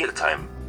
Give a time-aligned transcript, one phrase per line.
[0.00, 0.48] Realtime.
[0.48, 0.59] Naja,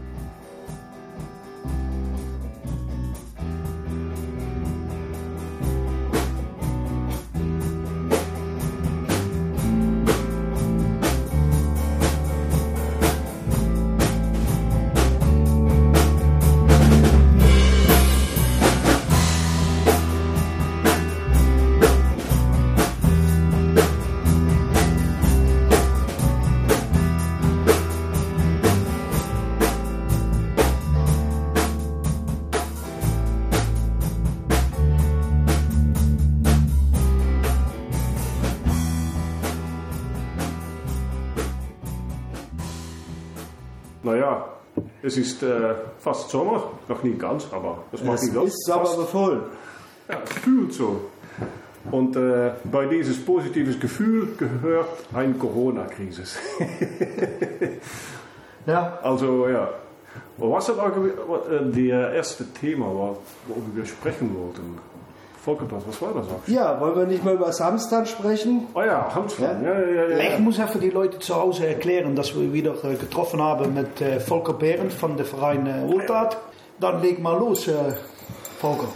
[45.04, 48.54] es ist äh, fast Sommer, noch nicht ganz, aber das macht Es nicht ganz.
[48.54, 49.44] ist Sommer fast, voll.
[50.10, 51.02] ja, es fühlt so.
[51.90, 56.24] Und äh, bei dieses positives Gefühl gehört eine Corona-Krise.
[58.68, 59.00] Ja.
[59.02, 59.70] Also ja,
[60.38, 64.78] was das äh, das erste Thema war, worüber wir sprechen wollten?
[65.44, 66.48] Volker, was war das auch?
[66.48, 68.68] ja, wollen wir nicht mal über Samstag sprechen?
[68.76, 69.62] Oh ja, Handschlag.
[69.64, 70.18] Ja, ja, ja.
[70.18, 73.74] ja, Ich muss even die Leute zu Hause erklären, dass wir wieder äh, getroffen haben
[73.74, 76.38] mit äh, Volker Behrendt von der Verein äh, Ultat.
[76.80, 77.74] Dann leg mal los, äh,
[78.60, 78.88] Volker.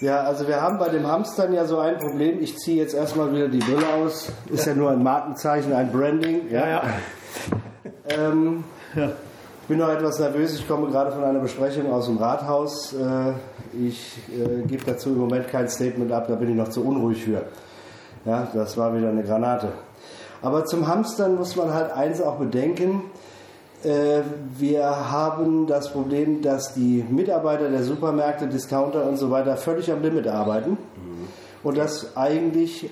[0.00, 2.40] Ja, also wir haben bei dem Hamstern ja so ein Problem.
[2.40, 4.32] Ich ziehe jetzt erstmal wieder die Brille aus.
[4.50, 6.50] Ist ja nur ein Markenzeichen, ein Branding.
[6.50, 6.82] Ja, ja.
[8.08, 9.29] Ähm, Ich
[9.70, 10.52] bin noch etwas nervös.
[10.58, 12.92] Ich komme gerade von einer Besprechung aus dem Rathaus.
[12.92, 13.34] Äh,
[13.72, 17.22] Ich äh, gebe dazu im Moment kein Statement ab, da bin ich noch zu unruhig
[17.22, 17.42] für.
[18.24, 19.68] Ja, das war wieder eine Granate.
[20.42, 23.02] Aber zum Hamstern muss man halt eins auch bedenken.
[23.84, 24.22] Äh,
[24.58, 30.02] Wir haben das Problem, dass die Mitarbeiter der Supermärkte, Discounter und so weiter völlig am
[30.02, 30.78] Limit arbeiten.
[31.62, 32.90] Und das eigentlich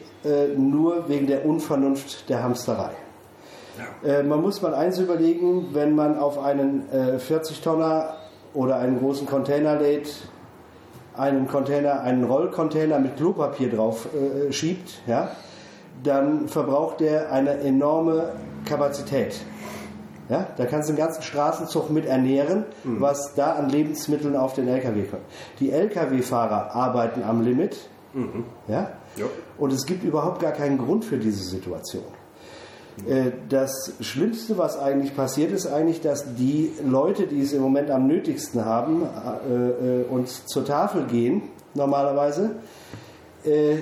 [0.56, 2.92] nur wegen der Unvernunft der Hamsterei.
[4.04, 8.14] Äh, man muss mal eins überlegen, wenn man auf einen äh, 40-Tonner
[8.54, 10.28] oder einen großen Container lädt,
[11.16, 15.30] einen Container, einen Rollcontainer mit Klopapier drauf äh, schiebt, ja,
[16.02, 18.32] dann verbraucht der eine enorme
[18.64, 19.40] Kapazität.
[20.28, 24.68] Ja, da kannst du den ganzen Straßenzug mit ernähren, was da an Lebensmitteln auf den
[24.68, 25.22] LKW kommt.
[25.58, 27.88] Die LKW-Fahrer arbeiten am Limit.
[28.68, 28.90] Ja?
[29.16, 29.24] Ja.
[29.56, 32.04] Und es gibt überhaupt gar keinen Grund für diese Situation.
[33.06, 37.90] Äh, Das Schlimmste, was eigentlich passiert, ist eigentlich, dass die Leute, die es im Moment
[37.90, 41.42] am nötigsten haben, äh, äh, uns zur Tafel gehen,
[41.74, 42.50] normalerweise,
[43.44, 43.76] äh,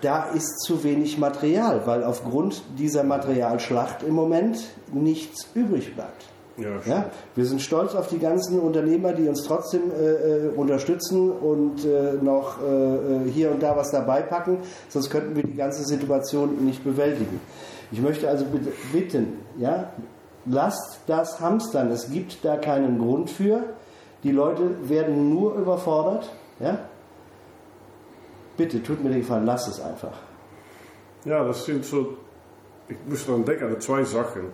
[0.00, 4.58] da ist zu wenig Material, weil aufgrund dieser Materialschlacht im Moment
[4.92, 6.26] nichts übrig bleibt.
[6.56, 11.86] Ja, Ja, wir sind stolz auf die ganzen Unternehmer, die uns trotzdem äh, unterstützen und
[12.22, 12.58] noch
[13.32, 17.40] hier und da was dabei packen, sonst könnten wir die ganze Situation nicht bewältigen.
[17.92, 19.92] Ich möchte also bitte- bitten, ja,
[20.46, 21.90] lasst das hamstern.
[21.90, 23.62] Es gibt da keinen Grund für.
[24.24, 26.32] Die Leute werden nur überfordert.
[26.58, 26.78] Ja?
[28.56, 30.16] Bitte, tut mir den Gefallen, lasst es einfach.
[31.24, 32.16] Ja, das sind so,
[32.88, 34.52] ich muss dann denken an zwei Sachen.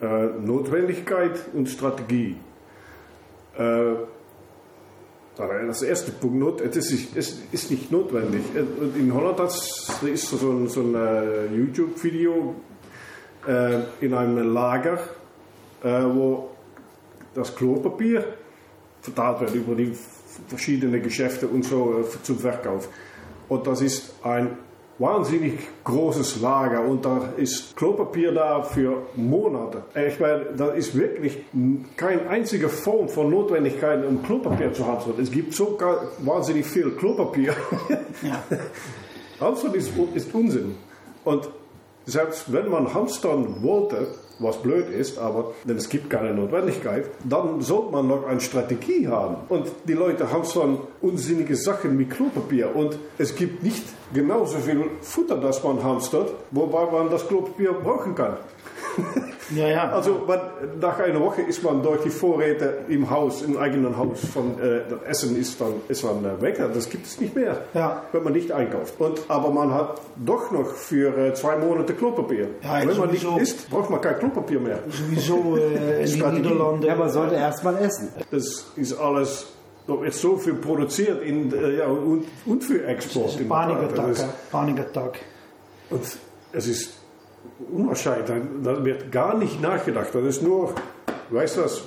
[0.00, 2.36] Äh, Notwendigkeit und Strategie.
[3.56, 3.92] Äh,
[5.36, 8.42] das erste Punkt, not, es, ist, es ist nicht notwendig.
[8.54, 12.54] Und In Holland das ist so ein, so ein äh, YouTube-Video
[13.46, 14.98] äh, in einem Lager,
[15.82, 16.50] äh, wo
[17.34, 18.24] das Klopapier
[19.02, 19.92] verteilt wird über die
[20.48, 22.88] verschiedenen Geschäfte und so äh, zum Verkauf.
[23.48, 24.56] Und das ist ein
[24.98, 29.82] wahnsinnig großes Lager und da ist Klopapier da für Monate.
[29.94, 31.38] Ich meine, da ist wirklich
[31.96, 35.20] keine einzige Form von Notwendigkeit, um Klopapier zu haben.
[35.20, 35.78] Es gibt so
[36.18, 37.54] wahnsinnig viel Klopapier.
[38.22, 38.42] Ja.
[39.40, 40.76] Hamstern ist, ist Unsinn.
[41.24, 41.50] Und
[42.06, 44.08] selbst wenn man hamstern wollte,
[44.38, 49.08] was blöd ist, aber denn es gibt keine Notwendigkeit, dann sollte man noch eine Strategie
[49.08, 49.36] haben.
[49.48, 52.74] Und die Leute hamstern unsinnige Sachen mit Klopapier.
[52.74, 58.14] Und es gibt nicht genauso viel Futter, das man hamstert, wobei man das Klopapier brauchen
[58.14, 58.36] kann.
[59.54, 59.90] Ja, ja.
[59.92, 60.40] Also man,
[60.80, 64.80] nach einer Woche ist man durch die Vorräte im Haus, im eigenen Haus von äh,
[64.90, 66.58] das Essen ist dann ist man äh, weg.
[66.74, 68.02] Das gibt es nicht mehr, Ja.
[68.12, 68.94] wenn man nicht einkauft.
[68.98, 72.48] Und aber man hat doch noch für äh, zwei Monate Klopapier.
[72.62, 74.80] Ja, wenn man nicht isst, braucht man kein Klopapier mehr.
[74.88, 76.34] Sowieso äh, in.
[76.34, 76.86] Niederlande.
[76.86, 78.08] Ja, man sollte erstmal essen.
[78.30, 79.46] Das ist alles.
[79.86, 83.38] Da wird so viel produziert in, äh, ja, und, und für Export.
[83.38, 83.44] ja.
[84.50, 85.20] Paniekattack.
[85.90, 86.02] Und
[86.52, 86.94] es ist
[87.72, 88.26] unwahrscheinlich,
[88.62, 90.08] da- wird gar nicht nachgedacht.
[90.12, 90.74] Das ist nur,
[91.30, 91.82] weißt du das,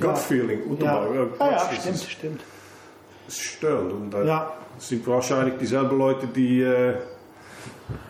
[0.00, 0.60] Gut-Feeling.
[0.60, 0.70] Ja.
[0.70, 1.12] Unterbau.
[1.12, 1.20] Ja,
[1.50, 2.40] ja, das stimmt, ist stimmt.
[3.28, 3.92] störend.
[3.92, 4.52] Und da Ja.
[4.78, 6.94] sind wahrscheinlich dieselben Leute, die äh,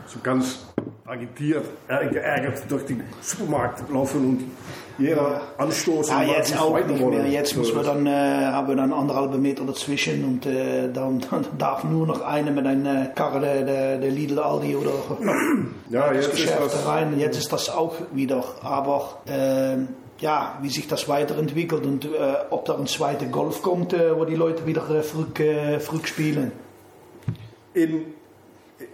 [0.06, 0.61] so ganz
[1.12, 4.44] agitiert, äh, geärgert durch den Supermarkt laufen und
[4.98, 6.12] jeder anstoßen.
[6.12, 7.00] Ja, mal jetzt auch nicht mehr.
[7.00, 7.30] wollen.
[7.30, 8.10] Jetzt So, müssen wir dann, äh,
[8.46, 12.66] haben wir dann anderthalb Meter dazwischen und äh, dann, dann darf nur noch einer mit
[12.66, 14.92] einer Karre der, der, Lidl, Aldi oder
[15.90, 16.86] Ja, jetzt ist Geschäft das.
[16.86, 17.18] rein.
[17.18, 18.42] Jetzt ist das auch wieder.
[18.62, 19.88] Aber ähm,
[20.18, 22.08] ja, wie sich das weiterentwickelt und äh,
[22.50, 25.98] ob da ein zweiter Golf kommt, äh, wo die Leute wieder äh, früh, äh, früh
[26.04, 26.52] spielen.
[27.74, 28.04] In,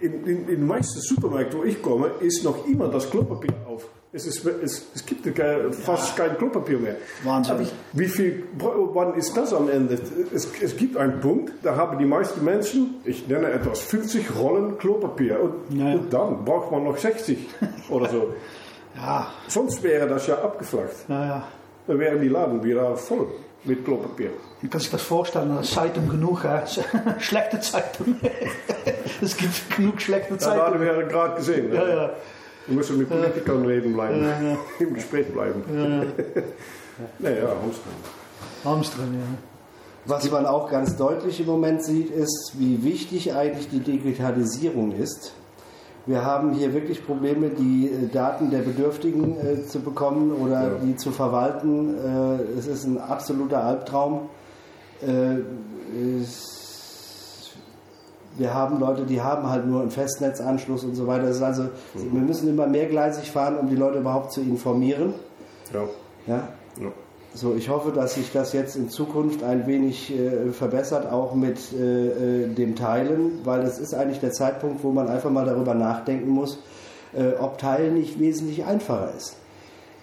[0.01, 3.87] in, in, in den meisten Supermärkten, wo ich komme, ist noch immer das Klopapier auf.
[4.11, 6.95] Es, ist, es, es gibt kein, fast kein Klopapier mehr.
[7.23, 7.55] Wahnsinn.
[7.55, 9.99] Aber wie viel, wann ist das am Ende?
[10.33, 14.77] Es, es gibt einen Punkt, da haben die meisten Menschen, ich nenne etwas 50 Rollen
[14.79, 15.39] Klopapier.
[15.39, 15.93] Und, Ja.
[15.93, 17.37] und dann braucht man noch 60
[17.89, 18.33] oder so.
[18.95, 21.07] Ja, Sonst wäre das ja abgeflacht.
[21.07, 21.47] naja.
[21.85, 23.27] Dann wären die Laden wieder voll
[23.63, 24.31] mit Klopapier.
[24.61, 26.61] Man kann sich das vorstellen, eine Zeitung genug, hè?
[27.19, 28.15] schlechte Zeitung.
[29.21, 30.81] es gibt genug schlechte Das haben Zeitungen.
[30.81, 31.73] wir gerade gesehen.
[31.73, 32.09] Ja, ja.
[32.67, 34.57] Wir müssen mit Politikern reden bleiben, Ja, ja.
[34.79, 35.63] im Gespräch bleiben.
[37.19, 37.93] naja, Hamstern.
[38.63, 39.37] Hamstern, ja.
[40.05, 45.33] Was man auch ganz deutlich im Moment sieht, ist, wie wichtig eigentlich die Digitalisierung ist.
[46.05, 50.69] Wir haben hier wirklich Probleme, die äh, Daten der Bedürftigen äh, zu bekommen oder Ja.
[50.83, 51.95] die zu verwalten.
[51.95, 54.29] Äh, es ist ein absoluter Albtraum.
[55.01, 55.39] Äh,
[56.21, 57.51] es,
[58.37, 61.25] wir haben Leute, die haben halt nur einen Festnetzanschluss und so weiter.
[61.45, 65.13] Also, wir müssen immer mehrgleisig fahren, um die Leute überhaupt zu informieren.
[65.73, 65.81] Ja.
[66.27, 66.47] Ja?
[66.79, 66.91] ja.
[67.33, 71.59] So, ich hoffe, dass sich das jetzt in Zukunft ein wenig äh, verbessert, auch mit
[71.73, 75.75] äh, äh, dem Teilen, weil das ist eigentlich der Zeitpunkt, wo man einfach mal darüber
[75.75, 76.57] nachdenken muss,
[77.13, 79.35] äh, ob Teilen nicht wesentlich einfacher ist.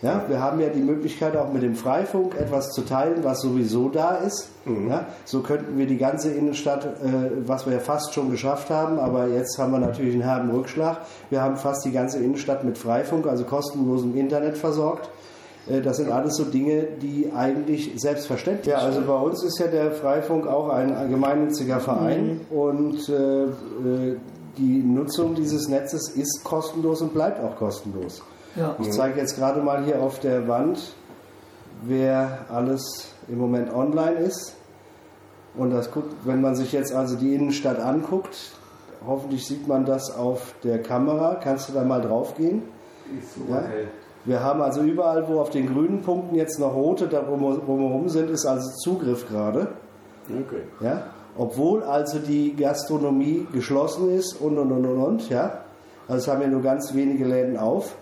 [0.03, 3.89] Ja, wir haben ja die Möglichkeit auch mit dem Freifunk etwas zu teilen, was sowieso
[3.89, 4.51] da ist.
[4.67, 8.99] Ja, so könnten wir die ganze Innenstadt, äh, was wir ja fast schon geschafft haben,
[8.99, 10.99] aber jetzt haben wir natürlich einen herben Rückschlag.
[11.31, 15.09] Wir haben fast die ganze Innenstadt mit Freifunk, also kostenlosem Internet versorgt.
[15.69, 18.75] Äh, Das sind alles so Dinge, die eigentlich selbstverständlich sind.
[18.75, 24.17] Ja, also bei uns ist ja der Freifunk auch ein gemeinnütziger Verein und äh, äh,
[24.59, 28.23] die Nutzung dieses Netzes ist kostenlos und bleibt auch kostenlos.
[28.55, 28.75] Ja.
[28.81, 30.95] Ich zeige jetzt gerade mal hier auf der Wand,
[31.83, 34.55] wer alles im Moment online ist.
[35.57, 38.53] Und das guckt, wenn man sich jetzt also die Innenstadt anguckt,
[39.07, 41.35] hoffentlich sieht man das auf der Kamera.
[41.43, 42.63] Kannst du da mal drauf gehen?
[43.51, 43.65] Ja?
[44.27, 48.09] Wir haben also überall, wo auf den grünen Punkten jetzt noch rote da rum- drumherum
[48.09, 49.69] sind, ist also Zugriff gerade.
[50.29, 50.63] Okay.
[50.81, 51.05] Ja?
[51.39, 55.61] Obwohl also die Gastronomie geschlossen ist und und und und und, ja.
[56.09, 57.97] Also es haben ja nur ganz wenige Läden auf,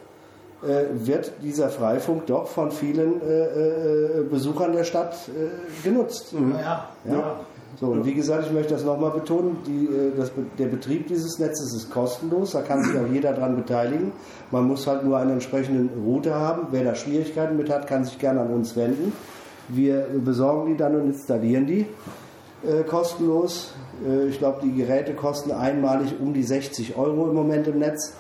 [0.95, 6.33] wird dieser Freifunk doch von vielen äh, äh, Besuchern der Stadt äh, genutzt.
[6.33, 7.41] Ja, Ja.
[7.81, 11.39] So, und wie gesagt, ich möchte das nochmal betonen, die, äh, das, der Betrieb dieses
[11.39, 14.13] Netzes ist kostenlos, da kann sich auch jeder daran beteiligen.
[14.51, 16.69] Man muss halt nur einen entsprechenden Router haben.
[16.71, 19.13] Wer da Schwierigkeiten mit hat, kann sich gerne an uns wenden.
[19.69, 21.87] Wir besorgen die dann und installieren die
[22.63, 23.75] äh, kostenlos.
[24.07, 28.15] Äh, ich glaube, die Geräte kosten einmalig um die 60 Euro im Moment im Netz.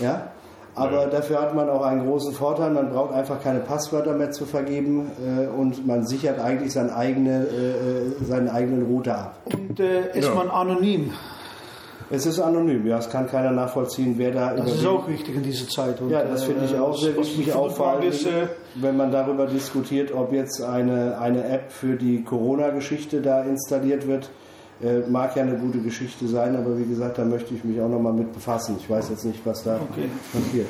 [0.00, 0.32] Ja?
[0.78, 2.70] Aber dafür hat man auch einen großen Vorteil.
[2.70, 7.46] Man braucht einfach keine Passwörter mehr zu vergeben äh, und man sichert eigentlich seine eigene,
[7.46, 9.40] äh, äh, seinen eigenen Router ab.
[9.52, 10.34] Und äh, ist Ja.
[10.34, 11.12] man anonym.
[12.10, 15.42] Es ist anonym, ja, es kann keiner nachvollziehen, wer da Das ist auch wichtig in
[15.42, 16.00] dieser Zeit.
[16.00, 18.96] Und, Ja, das finde ich äh, auch sehr wichtig, auch vor allem, ist, äh, wenn
[18.96, 24.30] man darüber diskutiert, ob jetzt eine, eine App für die Corona-Geschichte da installiert wird.
[24.80, 27.88] Äh, mag ja eine gute Geschichte sein, aber wie gesagt, da möchte ich mich auch
[27.88, 28.76] nochmal mit befassen.
[28.78, 30.08] Ich weiß jetzt nicht, was da Okay.
[30.32, 30.68] passiert.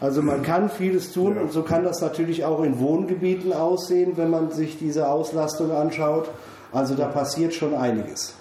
[0.00, 4.30] Also man kann vieles tun und so kann das natürlich auch in Wohngebieten aussehen, wenn
[4.30, 6.28] man sich diese Auslastung anschaut.
[6.72, 8.34] Also da passiert schon einiges.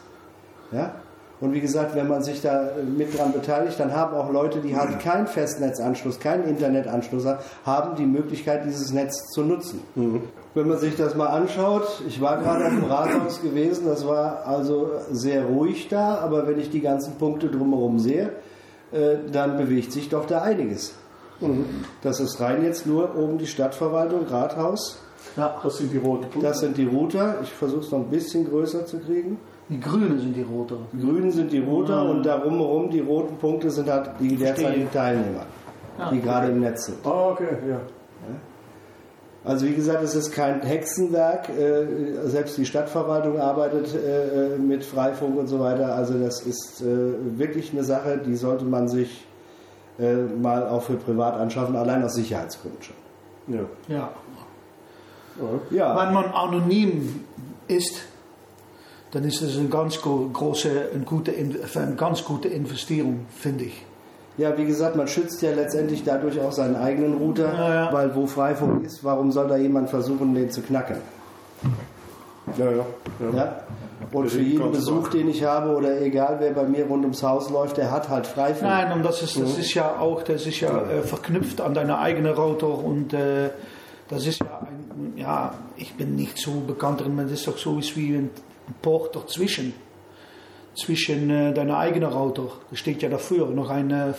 [0.72, 0.94] Ja?
[1.42, 4.76] Und wie gesagt, wenn man sich da mit dran beteiligt, dann haben auch Leute, die
[4.76, 9.80] halt keinen Festnetzanschluss, keinen Internetanschluss haben, haben die Möglichkeit, dieses Netz zu nutzen.
[10.56, 14.46] Wenn man sich das mal anschaut, ich war gerade auf dem Rathaus gewesen, das war
[14.48, 18.32] also sehr ruhig da, aber wenn ich die ganzen Punkte drumherum sehe,
[18.92, 20.96] äh, dann bewegt sich doch da einiges.
[22.02, 25.00] Das ist rein jetzt nur oben die Stadtverwaltung, Rathaus.
[25.38, 26.42] ja, Das sind die roten Punkte.
[26.42, 27.36] Das sind die Router.
[27.44, 29.38] Ich versuche es noch ein bisschen größer zu kriegen.
[29.70, 30.78] die Grünen sind die rote.
[30.92, 34.92] Die Grünen sind die Router und darum herum die roten Punkte sind halt die derzeitigen
[34.92, 35.46] Teilnehmer,
[35.98, 36.10] Ja.
[36.10, 36.98] die gerade im Netz sind.
[37.06, 37.80] Ah, okay, ja.
[39.46, 41.50] Also wie gesagt, es ist kein Hexenwerk.
[41.50, 41.86] Äh,
[42.28, 45.96] Selbst die Stadtverwaltung arbeitet äh, mit Freifunk und so weiter.
[45.96, 46.86] Also das ist äh,
[47.38, 49.26] wirklich eine Sache, die sollte man sich
[50.42, 52.96] mal auch für privat anschaffen, allein aus Sicherheitsgründen schon.
[53.54, 53.66] ja.
[53.94, 54.10] Ja.
[55.72, 57.26] Ja, Wenn man anonym
[57.68, 58.04] ist,
[59.12, 63.86] dann ist es eine ganz große, eine, gute, In- eine ganz gute Investierung, finde ich.
[64.40, 67.94] Ja, wie gesagt, man schützt ja letztendlich dadurch auch seinen eigenen Router, Ja, ja.
[67.94, 70.96] weil wo Freifunk ist, warum soll da jemand versuchen, den zu knacken?
[72.58, 72.86] Ja, ja.
[73.20, 73.38] ja.
[73.38, 73.56] Ja?
[74.14, 77.50] Und für jeden Besuch, den ich habe oder egal wer bei mir rund ums Haus
[77.50, 78.64] läuft, der hat halt Freifunk.
[78.64, 82.00] Nein, und das ist, das ist ja auch, das ist ja äh, verknüpft an deine
[82.00, 83.50] eigene Router und äh,
[84.08, 87.78] das ist ja ein, ja, ich bin nicht so bekannt drin, das ist doch so
[87.78, 88.30] ist wie ein
[88.82, 89.74] Port dazwischen.
[90.76, 92.48] Zwischen äh, deiner eigenen Router.
[92.70, 94.14] Da steht ja dafür noch ein, äh,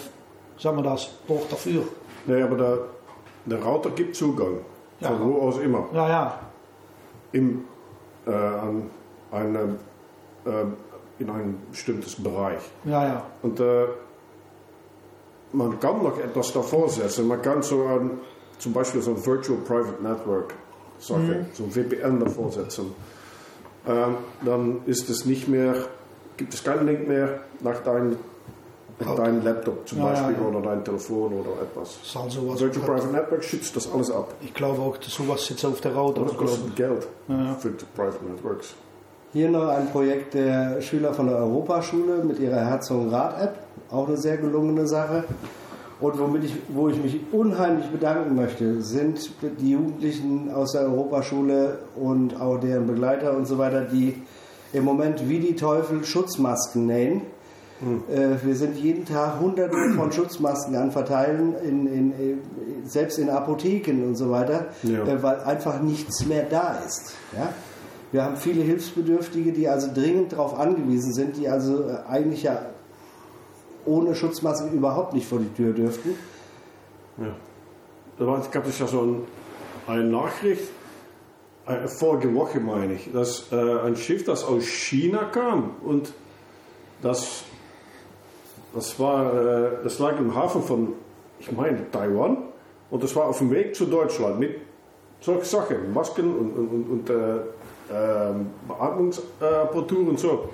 [0.58, 1.84] sagen wir das, Port dafür.
[2.26, 2.78] Nee, aber der,
[3.46, 4.58] der Router gibt Zugang.
[5.00, 5.08] Ja.
[5.08, 5.88] Von wo aus immer.
[5.94, 6.40] Ja, ja.
[7.32, 7.64] Im,
[8.26, 8.90] äh, an
[9.30, 9.76] einem,
[10.44, 10.64] äh,
[11.18, 12.60] in ein bestimmtes Bereich.
[12.84, 13.22] Ja, ja.
[13.42, 13.86] Und äh,
[15.52, 17.26] man kann noch etwas davor setzen.
[17.26, 18.18] Man kann so ein,
[18.58, 20.54] zum Beispiel so ein Virtual Private Network
[20.98, 22.94] Sache, so ein VPN davor setzen.
[23.86, 25.74] Ähm, dann ist es nicht mehr,
[26.40, 28.16] gibt es keinen Link mehr nach deinem
[29.16, 30.48] dein Laptop zum Ja, ja, Beispiel ja.
[30.48, 31.98] oder dein Telefon oder etwas.
[32.02, 34.32] Soll sowas Virtual Private Network schützt das alles ab.
[34.42, 36.22] Ich glaube auch, dass sowas sitzt auf der Router.
[36.22, 37.54] Das kostet Geld Ja, ja.
[37.54, 38.74] für die Private Networks.
[39.34, 43.54] Hier noch ein Projekt der Schüler von der Europaschule mit ihrer Herzogenrath-App.
[43.90, 45.24] Auch eine sehr gelungene Sache.
[46.00, 49.30] Und womit ich, wo ich mich unheimlich bedanken möchte, sind
[49.60, 54.22] die Jugendlichen aus der Europaschule und auch deren Begleiter und so weiter, die
[54.72, 57.22] im Moment wie die Teufel Schutzmasken nähen.
[58.12, 62.40] Äh, wir sind jeden Tag hunderte von Schutzmasken an Verteilen, in, in,
[62.84, 65.04] selbst in Apotheken und so weiter, Ja.
[65.04, 67.14] äh, weil einfach nichts mehr da ist.
[67.34, 67.54] Ja?
[68.12, 72.60] Wir haben viele Hilfsbedürftige, die also dringend darauf angewiesen sind, die also äh, eigentlich ja
[73.86, 76.10] ohne Schutzmaske überhaupt nicht vor die Tür dürften.
[77.16, 77.34] Ja.
[78.18, 79.22] Da gab es ja so ein,
[79.86, 80.68] eine Nachricht,
[81.70, 86.12] äh, vorige Woche meine ich, dass äh, ein Schiff, das aus China kam und
[87.02, 87.44] das,
[88.74, 90.92] das, war, äh, das lag im Hafen von,
[91.38, 92.38] ich meine, Taiwan
[92.90, 94.60] und das war auf dem Weg zu Deutschland mit
[95.20, 97.40] solchen Sachen, Masken und, und, und, äh,
[97.92, 100.48] ähm, Beatmungsapparatur und so.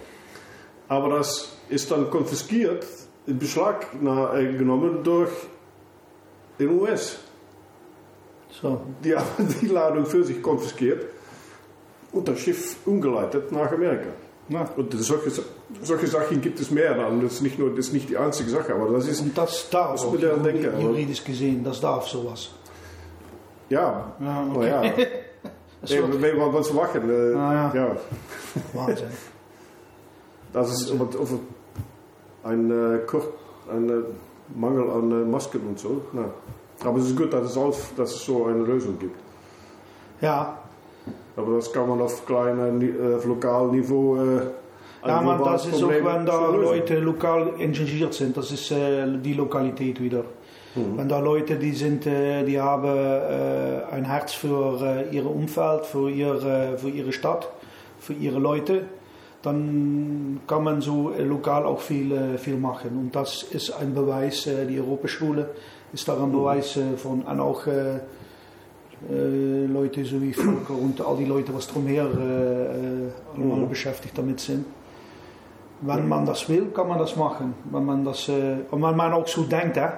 [0.89, 2.87] Aber das ist dann konfiskiert,
[3.27, 5.31] in Beschlag äh, genommen durch
[6.59, 7.19] den US.
[8.51, 8.81] So.
[9.05, 11.05] Die haben die Ladung für sich konfiskiert
[12.13, 14.09] und das Schiff umgeleitet nach Amerika.
[14.49, 14.65] Ja.
[14.77, 15.31] Und solche,
[15.83, 17.21] solche Sachen gibt es mehr dann.
[17.21, 19.69] Das ist nicht nur das ist nicht die einzige Sache, aber das ist Und das
[19.71, 22.51] darf Das auch, denken, juridisch gesehen, das darf sowas.
[23.69, 24.69] ja, Ja, nou okay.
[24.69, 24.83] ja.
[25.81, 27.11] Das Nee, je wat, wat ze lachen?
[27.11, 27.71] eh, Ah, ja.
[27.75, 27.97] ja.
[28.73, 29.09] Wahnsinn.
[30.53, 31.39] Dat is wat over
[32.45, 34.03] een, äh, een äh,
[34.55, 36.03] Mangel an äh, Masken und so.
[36.13, 36.31] Na.
[36.85, 39.19] Aber es ist gut, dass es, auch, dass es so eine Lösung gibt.
[40.21, 40.59] Ja,
[41.37, 44.17] Aber das kann man auf kleinem äh, auf Lokalniveau.
[44.17, 44.41] Äh,
[45.07, 46.51] ja globales das ist auch, wenn da.
[46.51, 50.25] Leute lokal engagiert sind, das ist äh, die Lokalität wieder.
[50.77, 55.87] Wenn da Leute, die sind, äh, die haben äh, ein Herz für äh, ihr Umfeld,
[55.87, 57.49] für, ihr, für ihre Stadt,
[57.99, 58.83] für ihre Leute,
[59.43, 62.91] dann kann man so äh, lokal auch viel, viel machen.
[62.99, 65.49] Und das ist ein Beweis, die Europaschule
[65.97, 67.97] ist da ein Beweis äh, von, und auch äh,
[69.11, 74.17] äh, Leute so wie Volker und all die Leute, was drumher äh, äh, allemaal beschäftigt
[74.17, 74.67] damit sind.
[75.81, 77.55] Wenn man das will, kann man das machen.
[77.71, 79.89] Wenn man das, äh, und wenn man auch so denkt, hè,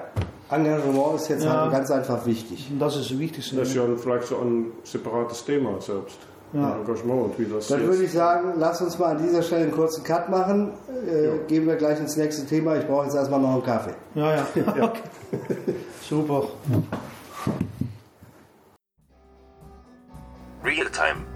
[0.51, 1.61] Engagement ist jetzt Ja.
[1.61, 2.69] halt ganz einfach wichtig.
[2.79, 3.55] das ist das Wichtigste.
[3.57, 6.17] Das ist ja vielleicht so ein separates Thema selbst.
[6.53, 6.77] Ja.
[6.77, 9.71] Engagement und wie das Dann würde ich sagen, lass uns mal an dieser Stelle einen
[9.71, 10.71] kurzen Cut machen.
[11.07, 12.75] Äh, gehen wir gleich ins nächste Thema.
[12.77, 13.93] Ich brauche jetzt erstmal noch einen Kaffee.
[14.15, 14.47] Ja, ja.
[16.01, 16.47] Super.
[20.63, 21.28] Real time.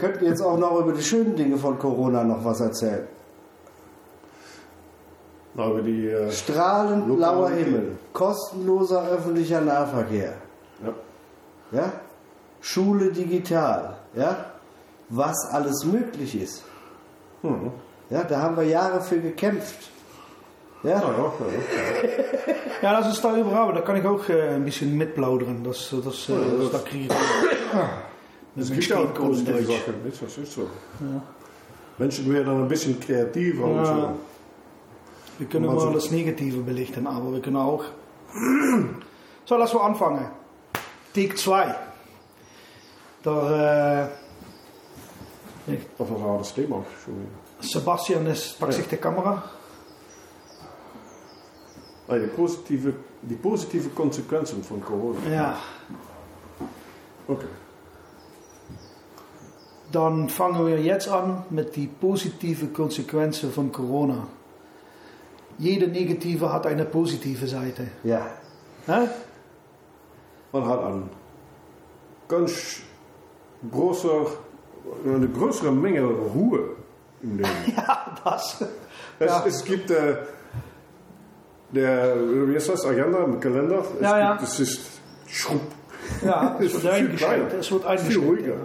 [0.00, 3.06] Könnten jetzt auch noch über die schönen Dinge von Corona noch was erzählen.
[5.56, 6.08] Aber die.
[6.08, 7.50] Äh, Strahlend blauer.
[7.50, 10.34] Himmel, kostenloser öffentlicher Nahverkehr,
[10.84, 10.94] ja.
[11.72, 11.92] ja?
[12.60, 14.46] Schule digital, ja?
[15.08, 16.62] was alles möglich ist.
[17.42, 17.72] Hm.
[18.10, 19.90] Ja, da haben wir Jahre für gekämpft.
[20.82, 20.90] Ja?
[20.90, 22.54] Ja, ja, ja.
[22.82, 23.74] Ja, das ist da überall.
[23.74, 25.62] Da kann ich auch äh, ein bisschen mitplaudern.
[25.62, 28.09] Das, das, äh, das, da kriege ich Es mit gibt ja
[28.56, 29.66] auch Stehkohl positive Deutsch.
[29.80, 30.22] Sachen, nicht?
[30.22, 30.66] das ist so.
[31.98, 33.84] Menschen werden dann ein bisschen kreativer und Ja.
[33.84, 34.10] so.
[35.38, 37.84] Wir können mal das Negative belichten, aber wir können auch.
[39.46, 40.30] So, lassen wir anfangen.
[41.12, 41.74] Take 2.
[43.24, 44.08] Da, äh,
[45.98, 47.28] Das das Thema schon wieder.
[47.60, 49.42] Sebastian ist, pakt zich de camera.
[52.06, 52.16] Ah,
[52.68, 52.92] die,
[53.22, 55.18] die positive Konsequenzen von Corona.
[55.28, 55.58] Ja,
[57.26, 57.46] Okay.
[59.92, 64.26] Dann fangen wir jetzt an mit die positive Konsequenzen von Corona.
[65.58, 67.88] Jede negative hat eine positive Seite.
[68.04, 68.26] Ja.
[68.86, 69.08] Hè?
[70.52, 71.02] Man hat eine
[72.28, 72.80] ganz
[73.70, 74.10] große,
[75.04, 76.76] eine größere Menge Ruhe
[77.22, 77.48] im Leben.
[77.76, 78.64] Ja, das.
[79.18, 79.44] Es, Ja.
[79.46, 80.16] es gibt äh,
[81.72, 82.16] der,
[82.48, 83.80] wie ist das, Agenda Kalender?
[83.96, 84.32] Es, Ja, ja.
[84.36, 84.80] Gibt, es ist
[85.28, 85.60] schrupp.
[86.24, 87.52] Ja, es wird Viel eingeschränkt.
[87.52, 88.28] Es wird Viel eingeschränkt.
[88.28, 88.56] ruhiger.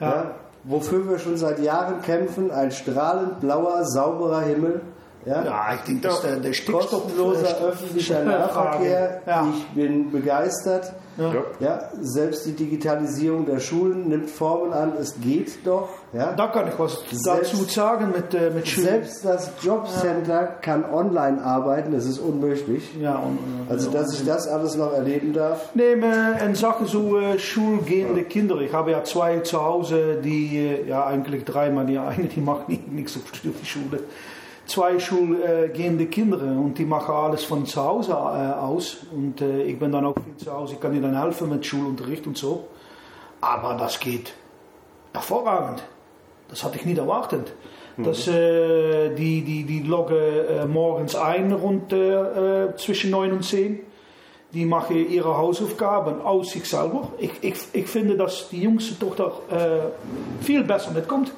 [0.00, 0.08] Ja.
[0.08, 0.34] Ja.
[0.64, 4.80] Wofür wir schon seit Jahren kämpfen, ein strahlend blauer, sauberer Himmel.
[5.24, 5.44] Ja.
[5.44, 6.90] Ja, ich denke, dass der, der Stickstoff.
[7.04, 9.22] Kostenloser öffentlicher Nahverkehr.
[9.26, 9.46] Ja.
[9.54, 10.92] Ich bin begeistert.
[11.18, 11.32] Ja.
[11.60, 14.94] Ja, selbst die Digitalisierung der Schulen nimmt Formen an.
[14.98, 15.90] Es geht doch.
[16.14, 16.32] Ja.
[16.32, 18.92] Da kann ich was Selbst- dazu sagen mit, äh, mit Schülern.
[18.94, 21.92] Selbst das Jobcenter kann online arbeiten.
[21.92, 22.82] Das ist unmöglich.
[22.98, 23.38] Ja, und,
[23.68, 25.74] Also, dass ich das alles noch erleben darf.
[25.74, 28.56] Neem äh, in Sachen so äh, schulgehende Kinder.
[28.62, 32.68] Ich habe ja zwei zu Hause, die, äh, ja eigentlich drei, die eine, die macht
[32.70, 34.00] nicht, nichts auf die Schule.
[34.66, 38.98] Zwei schulgehende Kinder und die machen alles von zu Hause äh, aus.
[39.10, 41.66] Und äh, ich bin dann auch viel zu Hause, ich kann ihnen dann helfen mit
[41.66, 42.68] Schulunterricht und so.
[43.40, 44.32] Aber das geht
[45.12, 45.82] hervorragend.
[46.48, 47.52] Das hatte ich nicht erwartet.
[47.96, 53.44] Dass, äh, die, die, die loggen äh, morgens ein rund äh, äh, zwischen 9 und
[53.44, 53.80] 10.
[54.54, 57.08] Die machen ihre Hausaufgaben aus sich selber.
[57.18, 61.32] Ich, ich, ich finde, dass die jüngste Tochter äh, viel besser mitkommt.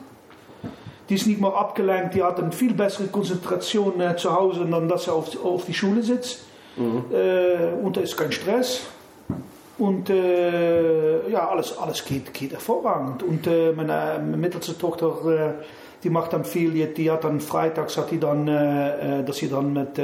[1.09, 4.89] Die ist nicht mehr abgelenkt, die hat eine viel bessere Konzentration äh, zu Hause, dann
[4.89, 6.45] dass sie auf, auf die Schule sitzt.
[7.13, 8.83] Äh, und da ist kein Stress.
[9.77, 13.23] Und äh, ja, alles, alles geht, geht hervorragend.
[13.23, 15.57] Und meine, mittelste Tochter,
[16.03, 18.47] die macht dann viel, die, die hat dann freitags, hat die dann,
[19.27, 20.01] dass sie dann mit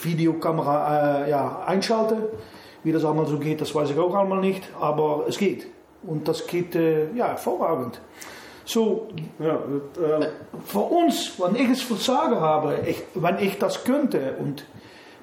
[0.00, 2.18] Videokamera ja, einschalten.
[2.84, 5.66] Wie das einmal so geht, das weiß ich auch einmal nicht, aber es geht.
[6.04, 8.00] Und das geht ja, hervorragend.
[8.68, 10.28] So, Ja, äh,
[10.66, 14.62] für uns, wenn ich es versagen habe, ich, wenn ich das könnte und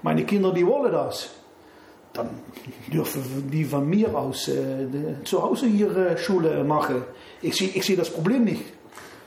[0.01, 1.29] meine Kinder, die wollen das,
[2.13, 2.29] dann
[2.91, 4.87] dürfen die von mir aus äh,
[5.25, 7.03] zu Hause ihre Schule machen.
[7.43, 8.63] Ich sehe ich sehe das Problem nicht.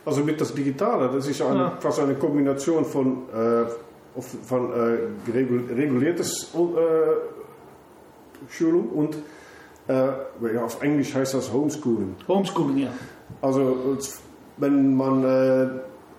[0.05, 1.77] Also mit das Digitale, das ist eine, Ja.
[1.79, 6.59] fast eine Kombination von, äh, of- von äh, regul- reguliertes äh,
[8.51, 9.17] Schulung und
[9.87, 9.93] äh,
[10.55, 12.17] ja, auf Englisch heißt das Homeschooling.
[12.27, 12.91] Homeschooling, ja.
[13.41, 13.97] Also
[14.57, 15.69] wenn man äh,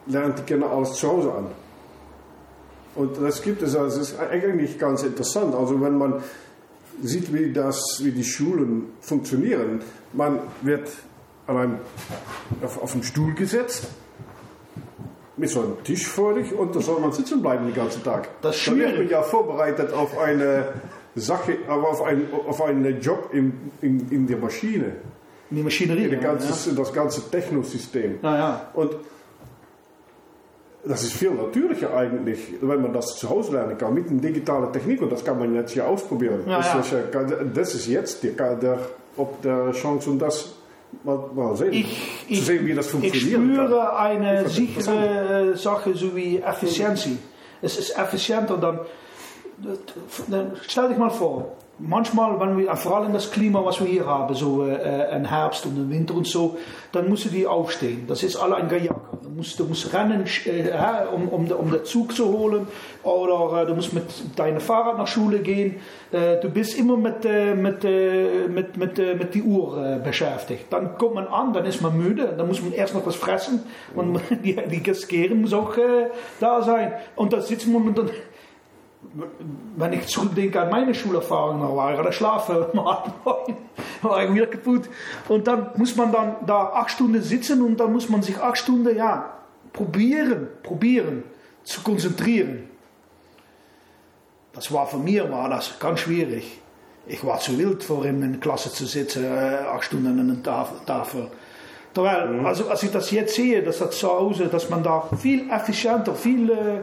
[0.08, 1.45] lernt die Kinder alles zu Hause an.
[2.95, 5.56] Und das gibt es, also es ist eigentlich ganz interessant.
[5.56, 6.22] Also wenn man
[7.02, 9.82] sieht, wie, das, wie die Schulen funktionieren,
[10.13, 10.89] man wird
[11.48, 11.76] an einem,
[12.63, 13.88] auf, auf einen Stuhl gesetzt,
[15.38, 18.28] mit so einem Tisch vor dich und da soll man sitzen bleiben den ganzen Tag.
[18.41, 19.12] Das ist Dann wird schwierig.
[19.12, 20.74] man ja vorbereitet auf eine
[21.15, 24.98] Sache, aber auf, ein, auf einen Job in, in, in der Maschine,
[25.50, 26.06] Die Maschinerie.
[26.06, 28.20] in ja, das ganze Technosystem.
[28.22, 28.38] ja.
[28.38, 28.62] ja.
[28.74, 28.92] Und
[30.86, 34.72] das ist viel natürlicher eigentlich, wenn man das zu Hause lernen kann, mit einer digitalen
[34.72, 35.02] Technik.
[35.02, 36.44] Und das kann man jetzt hier ausprobieren.
[36.48, 37.00] Ja, das, ja.
[37.00, 38.80] Ist, das ist jetzt der, der,
[39.18, 40.54] ob der Chance, um das
[41.04, 41.74] mal, mal sehen.
[41.74, 43.98] Ich, ich, sehen, wie das ich funktionieren spüre kann.
[43.98, 47.08] eine ist sichere Sache, so wie Effizienz.
[47.62, 48.80] Es ist effizienter dann
[50.66, 54.34] stell dich mal vor, manchmal, wenn wir, vor allem das Klima, was wir hier haben,
[54.36, 56.58] so äh, ein Herbst und ein Winter und so,
[56.92, 58.06] dann musst du die aufstehen.
[58.08, 59.02] Das ist alle ein Gejagger.
[59.22, 62.68] Du musst, du musst rennen, äh, um, um, um den Zug zu holen,
[63.04, 64.04] oder äh, du musst mit
[64.36, 65.76] deinem Fahrrad nach Schule gehen.
[66.12, 70.00] Äh, du bist immer mit, äh, mit, äh, mit, mit, äh, mit die Uhr äh,
[70.00, 70.65] beschäftigt.
[70.72, 73.63] Dann kommt man an, dann ist man müde, dann muss man erst noch was fressen
[73.96, 76.94] und die, die Geskeren muss auch äh, da sein.
[77.15, 78.10] Und da sitzt man dann,
[79.76, 82.56] wenn ich zurückdenke an meine Schulerfahrung, dann war ich der Schlafen
[84.02, 84.89] war ich wieder kaputt.
[85.28, 88.58] Und dann muss man dann da acht Stunden sitzen und dann muss man sich acht
[88.58, 89.34] Stunden, ja,
[89.74, 91.24] probieren, probieren
[91.63, 92.69] zu konzentrieren.
[94.54, 96.60] Das war für mich war das ganz schwierig.
[97.08, 100.86] Ich war zu wild vor in der Klasse zu sitzen, äh, acht Stunden an der
[100.86, 101.28] Tafel.
[101.93, 105.50] Terwijl, also als ich das jetzt sehe, dass das zu Hause, dass man da viel
[105.50, 106.82] effizienter, viel, äh,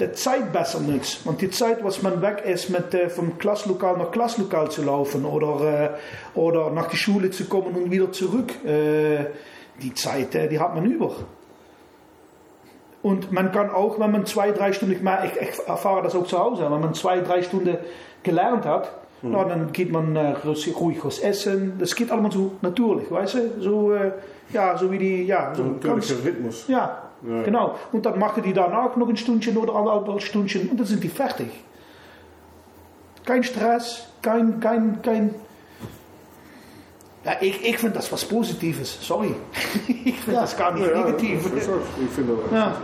[0.00, 1.26] der Zeit besser nutzt.
[1.26, 5.24] Und die Zeit, was man weg ist, mit, äh, vom Klasslokal nach Klasslokal zu laufen
[5.24, 5.96] oder,
[6.34, 9.26] äh, oder nach die Schule zu kommen und wieder zurück, äh,
[9.82, 11.12] die Zeit, die hat man über.
[13.02, 15.00] Und man kann auch, wenn man zwei, drei Stunden, ich,
[15.40, 17.78] ich erfahre das auch zu Hause, wenn man zwei, drei Stunden
[18.24, 18.90] gelernt hat,
[19.22, 19.30] mhm.
[19.32, 21.74] na, dann geht man ruhig was essen.
[21.78, 23.60] Das geht allemaal so natürlich, weißt du?
[23.60, 23.94] So,
[24.52, 26.66] ja, so wie die, ja, so natürlicher Rhythmus.
[26.66, 27.74] Ja, ja, genau.
[27.92, 31.08] Und dann machen die danach noch ein Stündchen oder anderthalb Stündchen und dann sind die
[31.08, 31.48] fertig.
[33.24, 35.34] Kein Stress, kein, kein, kein.
[37.24, 39.34] Ja, ich, ich finde das was Positives, sorry.
[39.88, 40.40] ich finde ja.
[40.42, 41.42] das gar nicht ja, negativ.
[41.42, 42.76] Das ist auch, ich finde das, ja.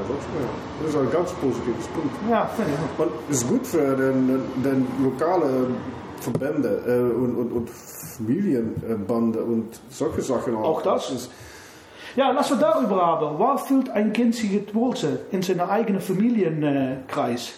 [0.83, 2.15] das ist ein ganz positives Punkt.
[2.29, 3.01] Ja, finde ich.
[3.01, 5.69] Und es ist gut für den, den lokale
[6.21, 10.65] Verbände äh, und, und, und Familienbande und solche Sachen auch.
[10.65, 11.11] Auch das?
[11.11, 11.31] ist
[12.17, 13.39] ja, lassen wir darüber haben.
[13.39, 15.21] Waar fühlt ein Kind sich wohlste?
[15.31, 17.55] In seinem eigenen Familienkreis?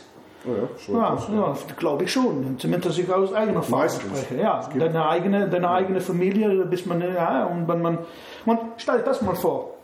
[0.46, 0.94] Oh ja, schon.
[0.94, 2.56] Ja, ja, glaube ich schon.
[2.58, 4.40] Zumindest ich aus eigener Erfahrung spreche.
[4.40, 7.98] Ja, deine eigene, deine eigene Familie, bis man, ja, und wenn man,
[8.44, 9.74] und stell dir das mal vor.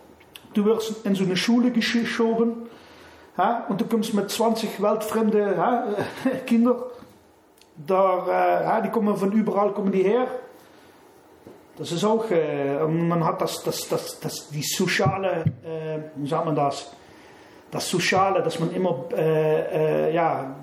[0.54, 2.68] Du wirst in so eine Schule geschoben,
[3.36, 5.84] ja, und du kommst mit 20 weltfremde ja,
[6.46, 6.76] Kindern.
[7.86, 10.26] Da, äh, ja, die kommen von überall, kommen die her.
[11.78, 16.44] Das ist auch, äh, man hat das, das, das, das die soziale, äh, wie sagt
[16.44, 16.92] man das?
[17.70, 20.54] Das soziale, dass man immer, äh, äh ja,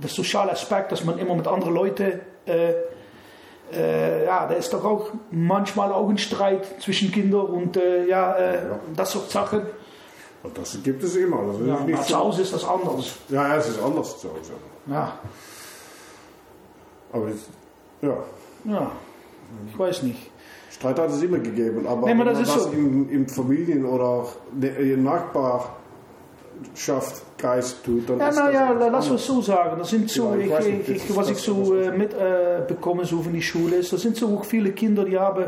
[0.00, 2.72] das soziale Aspekt, dass man immer mit anderen Leuten, äh,
[3.72, 8.80] äh, ja, da ist doch auch manchmal auch ein Streit zwischen Kindern und ja, ja,
[8.94, 9.62] das Sorte Sachen.
[10.42, 11.38] Und das gibt es immer.
[11.52, 13.16] Das ja, nicht zu Hause ist das anders.
[13.28, 14.52] Ja, es ist anders zu Hause.
[14.86, 15.18] Ja.
[17.12, 17.28] Aber
[18.02, 18.16] ja.
[18.64, 18.90] Ja,
[19.68, 20.30] ich weiß nicht.
[20.76, 22.70] Streit hat es immer gegeben, aber, nee, aber das was so.
[22.70, 24.26] im, im Familien- oder
[24.60, 25.78] in Nachbarschaft
[27.38, 29.78] Geist tut, dann ja, ist nou ja, das lass uns so sagen.
[29.78, 33.22] Das sind so, ja, ich ich, nicht, ich, was ich so äh, mitbekomme, äh, so
[33.22, 35.46] von die Schule ist, das sind so auch viele Kinder, die haben,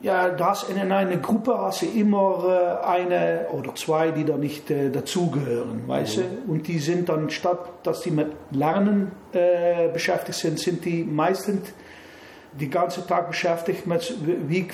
[0.00, 4.70] ja, das in einer Gruppe hast du immer äh, eine oder zwei, die da nicht
[4.70, 6.22] äh, dazugehören, weißt mhm.
[6.46, 6.52] du?
[6.52, 11.72] Und die sind dann, statt dass die mit Lernen äh, beschäftigt sind, sind die meistens
[12.60, 14.14] die ganze Tag beschäftigt mit,
[14.48, 14.68] wie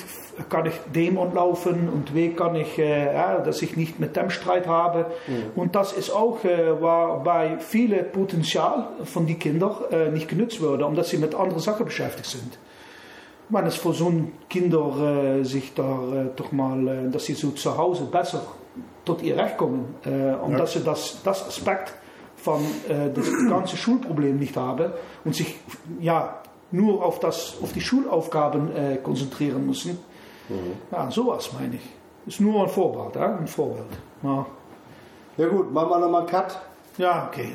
[0.49, 4.31] kann ich dem entlaufen und wie kann ich, äh, ja, dass ich nicht mit dem
[4.31, 5.07] Streit habe.
[5.27, 5.53] Mhm.
[5.57, 10.61] Und das ist auch, äh, war bei viele Potenzial von den Kindern äh, nicht genutzt
[10.61, 12.59] wurde, omdat sie mit anderen Sachen beschäftigt sind.
[13.49, 17.35] Man es für so ein Kinder äh, sich da äh, doch mal, äh, dass sie
[17.35, 18.43] so zu Hause besser
[19.05, 20.59] tot ihr Recht kommen, und ja.
[20.59, 21.95] dass sie das, das Aspekt
[22.37, 24.93] von das ganze Schulproblem nicht haben
[25.25, 25.57] und sich
[26.01, 26.39] ja
[26.72, 29.98] nur auf, das, auf die Schulaufgaben äh, konzentrieren müssen.
[30.48, 30.74] Mhm.
[30.90, 31.88] Ja, sowas meine ich.
[32.26, 33.37] Ist nur ein Vorbild, ja?
[33.37, 33.87] ein Vorbild.
[34.22, 34.46] Ja.
[35.37, 36.61] ja gut, machen wir nochmal einen Cut.
[36.98, 37.52] Ja, okay.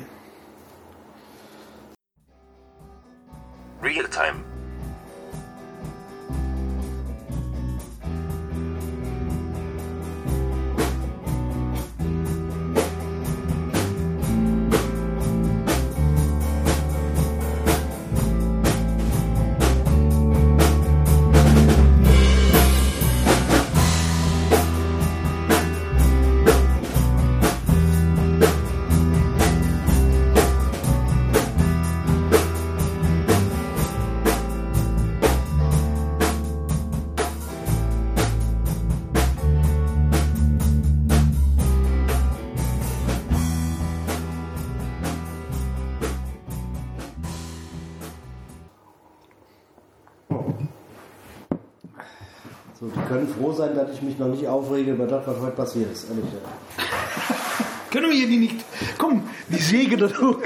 [53.16, 56.08] Realtime sein, dass ich mich noch nicht aufrege über das, was heute passiert ist.
[56.08, 56.24] Ehrlich.
[57.90, 58.64] Können wir die nicht.
[58.98, 60.44] Komm, die säge da durch.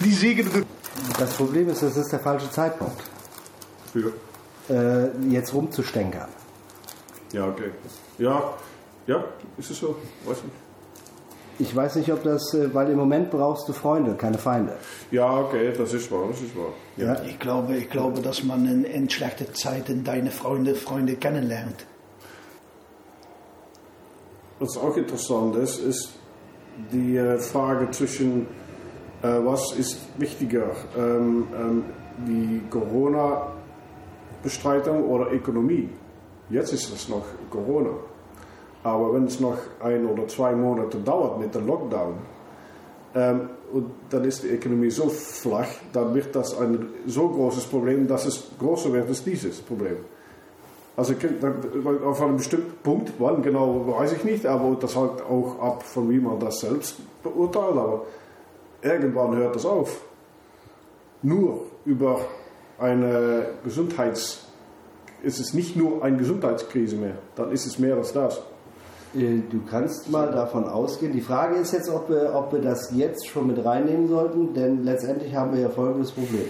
[0.00, 0.66] Die säge da durch.
[1.18, 3.00] Das Problem ist, das ist der falsche Zeitpunkt.
[3.92, 4.12] Für?
[4.68, 6.28] Äh, jetzt rumzustänkern.
[7.32, 7.70] Ja, okay.
[8.18, 8.54] Ja,
[9.06, 9.24] ja,
[9.58, 9.96] ist es so?
[10.24, 10.61] Weiß nicht.
[11.62, 14.72] Ich weiß nicht, ob das, äh, weil im Moment brauchst du Freunde, keine Feinde.
[15.12, 16.72] Ja, okay, das ist wahr, das ist wahr.
[16.96, 17.22] Ja.
[17.22, 21.86] Ich, glaube, ich glaube, dass man in, in schlechten Zeiten deine Freunde, Freunde kennenlernt.
[24.58, 26.14] Was auch interessant ist, ist
[26.92, 28.48] die äh, Frage zwischen,
[29.22, 31.84] äh, was ist wichtiger, ähm, ähm,
[32.26, 35.90] die Corona-Bestreitung oder Ökonomie?
[36.50, 37.90] Jetzt ist es noch Corona.
[38.84, 42.14] Aber wenn es noch ein oder zwei Monate dauert mit dem Lockdown,
[43.14, 48.06] ähm, und dann ist die Ökonomie so flach, dann wird das ein so großes Problem,
[48.06, 49.96] dass es größer wird als dieses Problem.
[50.94, 51.14] Also
[52.04, 56.10] auf einem bestimmten Punkt, wann genau, weiß ich nicht, aber das hängt auch ab, von
[56.10, 57.76] wie man das selbst beurteilt.
[57.76, 58.04] Aber
[58.82, 60.02] irgendwann hört das auf.
[61.22, 62.20] Nur über
[62.78, 64.46] eine Gesundheits...
[65.22, 68.42] ist es nicht nur eine Gesundheitskrise mehr, dann ist es mehr als das.
[69.14, 71.12] Äh, du kannst mal davon ausgehen.
[71.12, 74.84] Die Frage ist jetzt, ob wir, ob wir das jetzt schon mit reinnehmen sollten, denn
[74.84, 76.48] letztendlich haben wir ja folgendes Problem.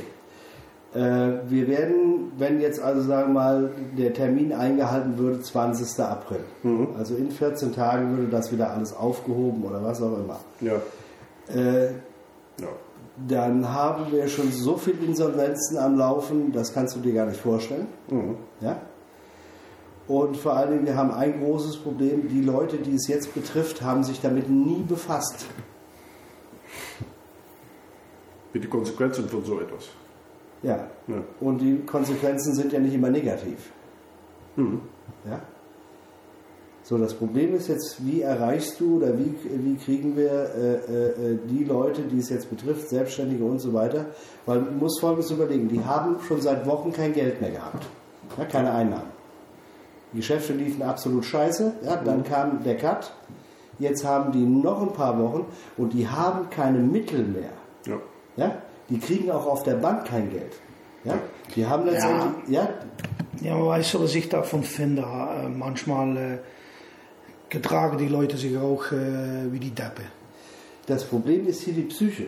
[0.94, 5.98] Äh, wir werden, wenn jetzt also sagen wir mal der Termin eingehalten würde, 20.
[6.04, 6.88] April, mhm.
[6.98, 10.40] also in 14 Tagen würde das wieder alles aufgehoben oder was auch immer.
[10.60, 10.74] Ja.
[11.54, 11.86] Äh,
[12.60, 12.68] ja.
[13.28, 17.40] Dann haben wir schon so viele Insolvenzen am Laufen, das kannst du dir gar nicht
[17.40, 17.86] vorstellen.
[18.10, 18.36] Mhm.
[18.60, 18.76] Ja?
[20.12, 22.28] Und vor allen Dingen, wir haben ein großes Problem.
[22.28, 25.46] Die Leute, die es jetzt betrifft, haben sich damit nie befasst.
[28.52, 29.88] Mit den Konsequenzen von so etwas.
[30.62, 30.86] Ja.
[31.06, 31.14] ja.
[31.40, 33.72] Und die Konsequenzen sind ja nicht immer negativ.
[34.56, 34.82] Mhm.
[35.24, 35.40] Ja.
[36.82, 41.38] So, das Problem ist jetzt, wie erreichst du oder wie, wie kriegen wir äh, äh,
[41.48, 44.04] die Leute, die es jetzt betrifft, Selbstständige und so weiter,
[44.44, 47.86] weil man muss Folgendes überlegen, die haben schon seit Wochen kein Geld mehr gehabt,
[48.36, 49.11] ja, keine Einnahmen.
[50.12, 51.72] Die Geschäfte liefen absolut scheiße.
[51.84, 52.24] Ja, dann mhm.
[52.24, 53.12] kam der Cut.
[53.78, 55.46] Jetzt haben die noch ein paar Wochen
[55.76, 57.50] und die haben keine Mittel mehr.
[57.86, 57.96] Ja.
[58.36, 58.56] Ja?
[58.88, 60.52] Die kriegen auch auf der Bank kein Geld.
[61.04, 61.18] Ja?
[61.56, 62.48] Die haben letztendlich.
[62.48, 62.62] Ja,
[63.40, 65.02] ja, ja man weiß, was ich davon finde.
[65.02, 66.38] Äh, manchmal äh,
[67.48, 70.02] getragen die Leute sich auch äh, wie die Deppe.
[70.86, 72.26] Das Problem ist hier die Psyche.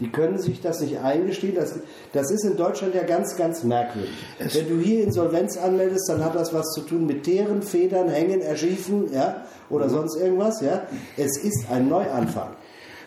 [0.00, 1.54] Die können sich das nicht eingestehen.
[1.54, 1.78] Das,
[2.12, 4.10] das ist in Deutschland ja ganz, ganz merkwürdig.
[4.38, 8.08] Es Wenn du hier Insolvenz anmeldest, dann hat das was zu tun mit Teeren, Federn,
[8.08, 9.90] Hängen, Erschießen ja, oder mhm.
[9.90, 10.60] sonst irgendwas.
[10.60, 10.82] Ja.
[11.16, 12.50] Es ist ein Neuanfang.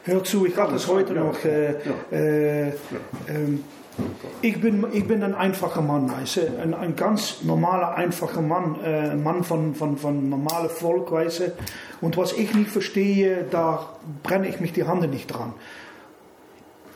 [0.04, 1.44] Hör zu, ich hatte es heute noch.
[1.44, 1.76] Äh,
[2.12, 2.74] äh, äh,
[4.42, 6.42] ich bin, ich bin ein einfacher Mann, weißt du?
[6.62, 11.40] ein, ein ganz normaler, einfacher Mann, äh, ein Mann von, von, von normalem Volk, weißt
[11.40, 11.52] du?
[12.00, 13.90] Und was ich nicht verstehe, da
[14.22, 15.54] brenne ich mich die Hände nicht dran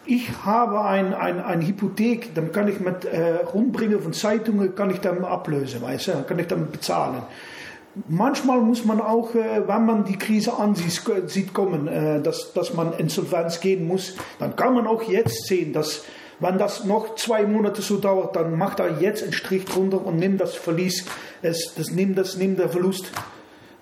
[0.06, 4.90] ich habe ein, ein, ein Hypothek, dann kann ich mit äh, Rumbringen von Zeitungen kann
[4.90, 7.22] ich dann ablösen, weißt du, kann ich dann bezahlen.
[8.08, 12.74] Manchmal muss man auch, äh, wenn man die Krise ansieht, sieht kommen, äh, dass, dass
[12.74, 16.04] man insolvenz gehen muss, dann kann man auch jetzt sehen, dass
[16.40, 20.18] wenn das noch zwei Monate so dauert, dann macht er jetzt einen Strich drunter und
[20.18, 21.06] nimmt das Verlies,
[21.44, 23.12] es, das nimmt das nimmt der Verlust.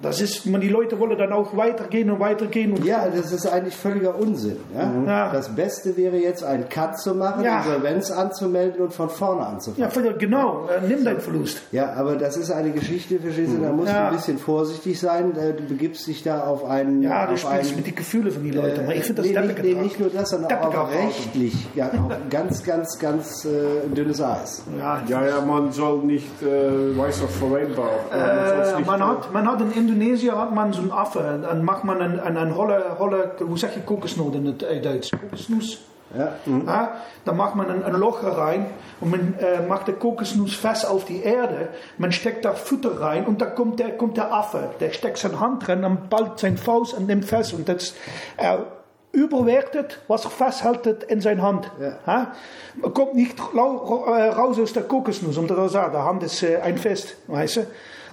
[0.01, 2.71] Das ist, man, die Leute wollen dann auch weitergehen und weitergehen.
[2.71, 4.57] Und ja, das ist eigentlich völliger Unsinn.
[4.73, 4.85] Ja?
[4.85, 5.07] Mhm.
[5.07, 5.31] Ja.
[5.31, 7.59] Das Beste wäre jetzt, einen Cut zu machen, ja.
[7.59, 9.91] Insolvenz anzumelden und von vorne anzufangen.
[9.93, 10.67] Ja, genau.
[10.67, 11.62] Äh, nimm deinen Verlust.
[11.73, 13.63] Ja, aber das ist eine Geschichte, verstehst du, mhm.
[13.63, 14.03] da musst ja.
[14.03, 15.35] du ein bisschen vorsichtig sein.
[15.35, 17.03] Äh, du begibst dich da auf einen...
[17.03, 18.89] Ja, du spielst mit den Gefühlen von den Leuten.
[18.89, 21.67] Äh, ich finde das nee, nicht, nee, nicht nur das, sondern auch rechtlich.
[21.75, 24.63] Ja, auch ganz, ganz, ganz äh, dünnes Eis.
[24.77, 27.89] Ja, ja, ja, man soll nicht äh, weiß auf verwendbar.
[28.13, 31.39] Äh, man, hat, man hat in Indonesië hat man zo'n affe.
[31.41, 34.82] Dan mag man een, een, een holle, holle, hoe zeg je kokosnoot in het eh,
[34.82, 35.10] Duits?
[35.10, 35.88] Kokosnoes.
[36.17, 36.34] Ja.
[36.43, 36.65] Mhm.
[36.65, 36.91] ja.
[37.23, 38.65] dann macht man ein, ein Loch rein
[38.99, 41.69] und man äh, macht den Kokosnuss fest auf die Erde.
[41.97, 44.69] Man steckt da Futter rein und da kommt der, kommt der Affe.
[44.80, 47.54] Der steckt seine Hand rein, dann ballt sein Faust und nimmt fest.
[47.54, 47.93] Und das,
[48.38, 48.65] er
[49.12, 51.71] überwertet, was er festhält in seine Hand.
[51.80, 52.32] Ja.
[52.75, 55.93] Man kommt nicht äh, raus aus der Kokosnuss, um das zu sagen.
[55.93, 57.62] Der Hand ist äh, ein Fest, weißt du.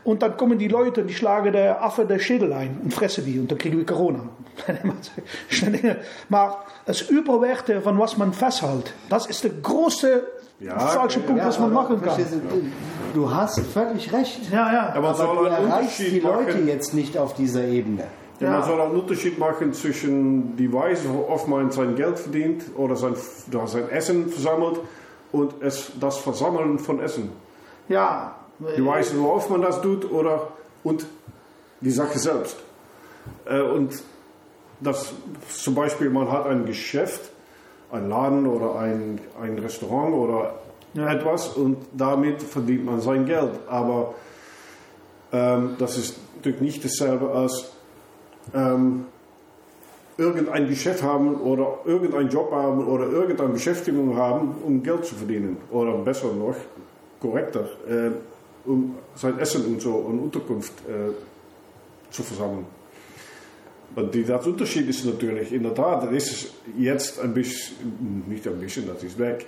[0.07, 3.25] Und dann kommen die Leute und die schlagen der Affe der Schädel ein und fressen
[3.25, 4.21] die und dann kriegen wir Corona.
[6.29, 10.23] Maar das Überwerte von was man festhält, das ist der große
[10.61, 12.21] ja, falsche Punkt, ja, was man machen kann.
[13.15, 14.49] Du hast völlig recht.
[14.53, 14.93] Ja, ja.
[14.95, 16.69] Aber, aber du erreichst die Leute machen.
[16.69, 18.05] jetzt nicht auf dieser Ebene.
[18.39, 22.95] Ja, man soll einen Unterschied machen zwischen die Weise, worauf man sein Geld verdient oder
[22.95, 23.15] sein,
[23.67, 24.79] sein Essen versammelt
[25.33, 27.33] und es, das Versammeln von Essen.
[27.89, 30.49] Ja, die Weise, worauf man das tut oder
[30.83, 31.07] und
[31.81, 32.57] die Sache selbst.
[33.45, 34.03] Äh, und
[34.81, 35.13] das
[35.49, 37.31] zum Beispiel, man hat ein Geschäft,
[37.91, 40.55] ein Laden oder ein, ein Restaurant oder
[40.95, 41.13] ja.
[41.13, 43.53] etwas und damit verdient man sein Geld.
[43.69, 44.15] Aber
[45.33, 47.73] ähm, das ist natürlich nicht dasselbe als
[48.55, 49.07] ähm,
[50.19, 55.59] irgendein Geschäft haben oder irgendeinen Job haben oder irgendeine Beschäftigung haben, um Geld zu verdienen.
[55.71, 56.57] Oder besser noch,
[57.21, 57.69] korrekter.
[57.89, 58.13] Äh,
[58.67, 61.13] um sein Essen und so und Unterkunft äh,
[62.11, 62.67] zu versammeln.
[63.95, 68.59] Und das Unterschied ist natürlich, in der Tat, das ist jetzt ein bisschen, nicht ein
[68.61, 69.47] bisschen, das ist weg.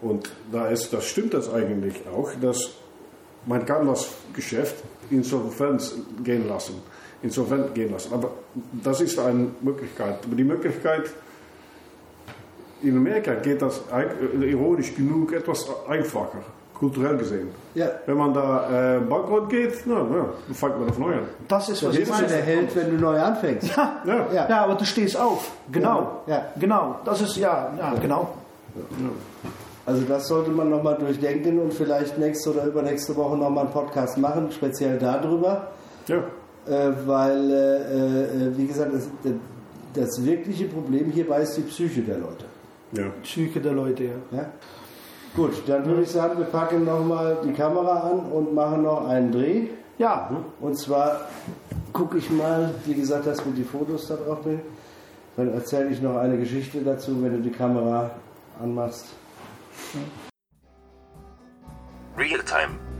[0.00, 2.70] Und da ist, das stimmt das eigentlich auch, dass
[3.44, 4.76] man kann das Geschäft
[5.10, 6.74] insolvenz gehen lassen,
[7.22, 8.14] insolvent gehen lassen.
[8.14, 8.32] Aber
[8.82, 10.24] das ist eine Möglichkeit.
[10.24, 11.10] Aber die Möglichkeit,
[12.82, 13.82] in Amerika geht das
[14.40, 16.42] ironisch genug etwas einfacher
[16.82, 17.48] kulturell gesehen.
[17.76, 17.86] Ja.
[18.06, 21.26] Wenn man da äh, bankrott geht, na, na, dann fängt man auf neu an.
[21.46, 22.26] Das ist, was meine.
[22.26, 23.68] der Held, wenn du neu anfängst.
[23.76, 24.26] Ja, Ja.
[24.34, 24.48] Ja.
[24.48, 24.64] ja.
[24.64, 25.52] aber du stehst auf.
[25.70, 26.22] Genau.
[26.26, 26.46] Ja.
[26.58, 26.96] Genau.
[27.04, 28.34] Das ist, ja, ja, genau.
[29.86, 34.18] Also das sollte man nochmal durchdenken und vielleicht nächste oder übernächste Woche nochmal einen Podcast
[34.18, 35.68] machen, speziell darüber.
[36.08, 36.16] Ja.
[36.66, 39.08] Äh, weil, äh, äh, wie gesagt, das,
[39.94, 42.44] das wirkliche Problem hierbei ist die Psyche der Leute.
[42.92, 43.04] Ja.
[43.22, 44.10] Psyche der Leute, ja.
[44.32, 44.46] Ja?
[45.34, 49.32] Gut, dann würde ich sagen, wir packen nochmal die Kamera an und machen noch einen
[49.32, 49.68] Dreh.
[49.98, 51.28] Ja, Und zwar
[51.92, 54.62] gucke ich mal, wie gesagt, dass wir die Fotos da drauf bringen.
[55.36, 58.10] Dann erzähle ich noch eine Geschichte dazu, wenn du die Kamera
[58.60, 59.06] anmachst.
[62.18, 62.91] Real Time.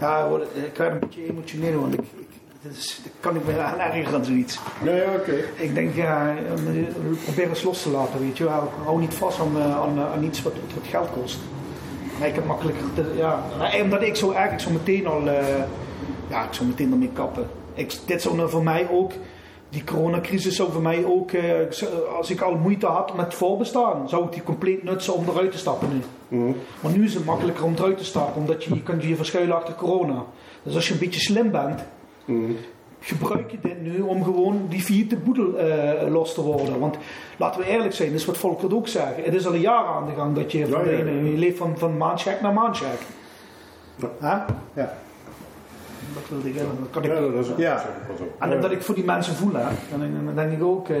[0.00, 2.26] Ja ik word- ik krijg een beetje emotioneel, want ik, ik,
[2.62, 4.58] dat, is, dat kan ik me aan ergeren aan zoiets.
[4.84, 5.34] Ja, oké.
[5.56, 6.52] Ik denk, ja, eh,
[7.24, 8.72] probeer eens los te laten, weet je wel.
[8.84, 11.38] Hou niet vast aan, eh, aan, aan iets wat, wat geld kost.
[12.18, 13.44] Maar ik heb makkelijker, te- ja.
[13.58, 15.46] Maar Omdat ik zo eigenlijk zo meteen al, eh,
[16.28, 17.46] ja, ik zou meteen ermee kappen.
[17.74, 19.12] Ik, dit zou nou voor mij ook,
[19.68, 21.54] die coronacrisis zou voor mij ook, eh,
[22.16, 25.52] als ik al moeite had met het voorbestaan, zou ik die compleet nutsen om eruit
[25.52, 26.00] te stappen nu.
[26.80, 29.56] Maar nu is het makkelijker om eruit te stappen, omdat je, je kunt je verschuilen
[29.56, 30.24] achter corona.
[30.62, 31.80] Dus als je een beetje slim bent,
[33.00, 36.78] gebruik je dit nu om gewoon die vierde boedel eh, los te worden.
[36.80, 36.96] Want
[37.38, 39.22] laten we eerlijk zijn, dat is wat Volker ook zeggen.
[39.24, 40.96] Het is al een jaar aan de gang dat je, Ja, ja, ja.
[41.04, 43.00] je leeft van, van maandcheck naar maandcheck.
[44.18, 44.36] Hè?
[44.72, 44.94] Ja.
[46.14, 46.76] Dat wilde ik hebben.
[46.80, 47.84] Dat kan ik, Ja, dat is Ja.
[48.38, 49.64] en dat ik voor die mensen voel, hè.
[49.90, 50.88] Dan, dan denk ik ook...
[50.88, 50.96] eh,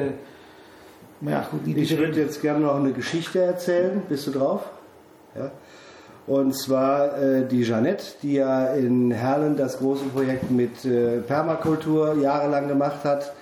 [1.18, 4.02] maar ja, goed, niet Ich iedereen- würde jetzt gerne noch eine Geschichte erzählen.
[4.08, 4.62] Bist du drauf?
[5.34, 5.50] Ja.
[6.26, 12.14] Und zwar äh, die Jeannette, die ja in Herlen das große Projekt mit äh, Permakultur
[12.20, 13.32] jahrelang gemacht hat,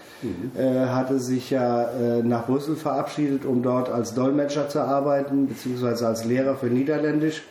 [0.57, 6.07] äh, hatte sich ja äh, nach Brüssel verabschiedet, um dort als Dolmetscher zu arbeiten, beziehungsweise
[6.07, 7.43] als Lehrer für Niederländisch.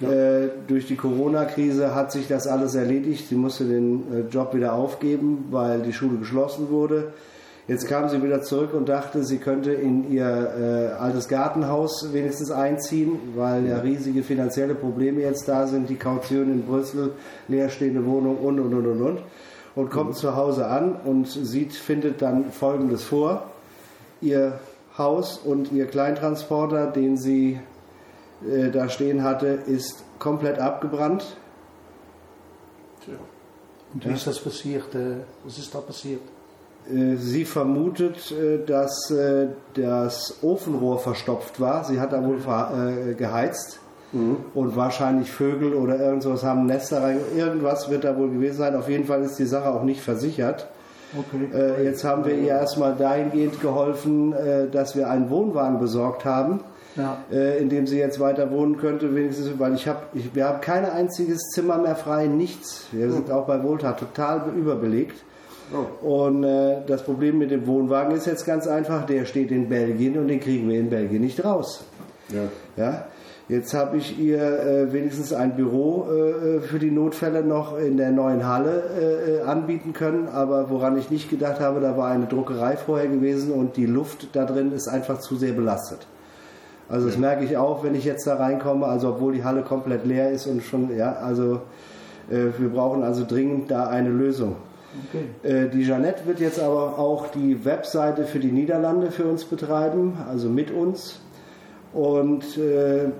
[0.00, 3.28] Äh, durch die Corona-Krise hat sich das alles erledigt.
[3.28, 7.12] Sie musste den äh, Job wieder aufgeben, weil die Schule geschlossen wurde.
[7.70, 12.50] Jetzt kam sie wieder zurück und dachte, sie könnte in ihr äh, altes Gartenhaus wenigstens
[12.50, 17.12] einziehen, weil ja riesige finanzielle Probleme jetzt da sind, die Kaution in Brüssel,
[17.46, 19.22] leerstehende Wohnung und und und und und.
[19.76, 23.44] Und kommt zu Hause an und sieht, findet dann Folgendes vor.
[24.20, 24.58] Ihr
[24.98, 27.60] Haus und ihr Kleintransporter, den sie
[28.44, 31.36] äh, da stehen hatte, ist komplett abgebrannt.
[33.94, 34.92] Und wie ist das passiert?
[34.96, 36.22] Äh, was ist da passiert?
[36.92, 41.84] Äh, Sie vermutet, äh, dass äh, das Ofenrohr verstopft war.
[41.84, 42.38] Sie hat da wohl
[43.16, 43.78] geheizt.
[44.12, 47.20] Und wahrscheinlich Vögel oder irgend sowas haben Nester rein.
[47.36, 48.74] Irgendwas wird da wohl gewesen sein.
[48.74, 50.66] Auf jeden Fall ist die Sache auch nicht versichert.
[51.16, 51.84] Okay.
[51.84, 54.34] Jetzt haben wir ihr erstmal dahingehend geholfen,
[54.72, 56.58] dass wir einen Wohnwagen besorgt haben,
[56.96, 57.18] Ja.
[57.60, 61.42] in dem sie jetzt weiter wohnen könnte, wenigstens, weil ich habe, wir haben kein einziges
[61.54, 62.86] Zimmer mehr frei, nichts.
[62.90, 65.22] Wir sind auch bei Wohltat total überbelegt.
[66.02, 70.18] Und äh, das Problem mit dem Wohnwagen ist jetzt ganz einfach, der steht in Belgien
[70.18, 71.84] und den kriegen wir in Belgien nicht raus.
[72.28, 72.48] Ja.
[72.76, 73.04] Ja?
[73.50, 78.12] Jetzt habe ich ihr äh, wenigstens ein Büro äh, für die Notfälle noch in der
[78.12, 82.26] neuen Halle äh, äh, anbieten können, aber woran ich nicht gedacht habe, da war eine
[82.26, 86.06] Druckerei vorher gewesen und die Luft da drin ist einfach zu sehr belastet.
[86.88, 90.06] Also das merke ich auch, wenn ich jetzt da reinkomme, also obwohl die Halle komplett
[90.06, 91.62] leer ist und schon, ja, also
[92.30, 94.54] äh, wir brauchen also dringend da eine Lösung.
[95.08, 95.24] Okay.
[95.48, 100.18] Äh, Die Jeannette wird jetzt aber auch die Webseite für die Niederlande für uns betreiben,
[100.28, 101.20] also mit uns.
[101.92, 103.10] Und äh,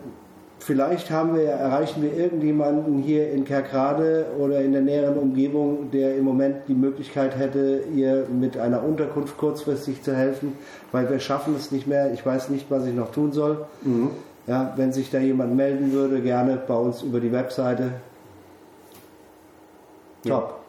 [0.59, 6.16] vielleicht haben wir, erreichen wir irgendjemanden hier in Kerkrade oder in der näheren Umgebung, der
[6.16, 10.53] im Moment die Möglichkeit hätte, ihr mit einer Unterkunft kurzfristig zu helfen,
[10.93, 12.12] weil wir schaffen es nicht mehr.
[12.12, 13.64] Ich weiß nicht, was ich noch tun soll.
[14.47, 17.93] Ja, wenn sich da jemand melden würde, gerne bei uns über die Webseite.
[20.27, 20.60] Top.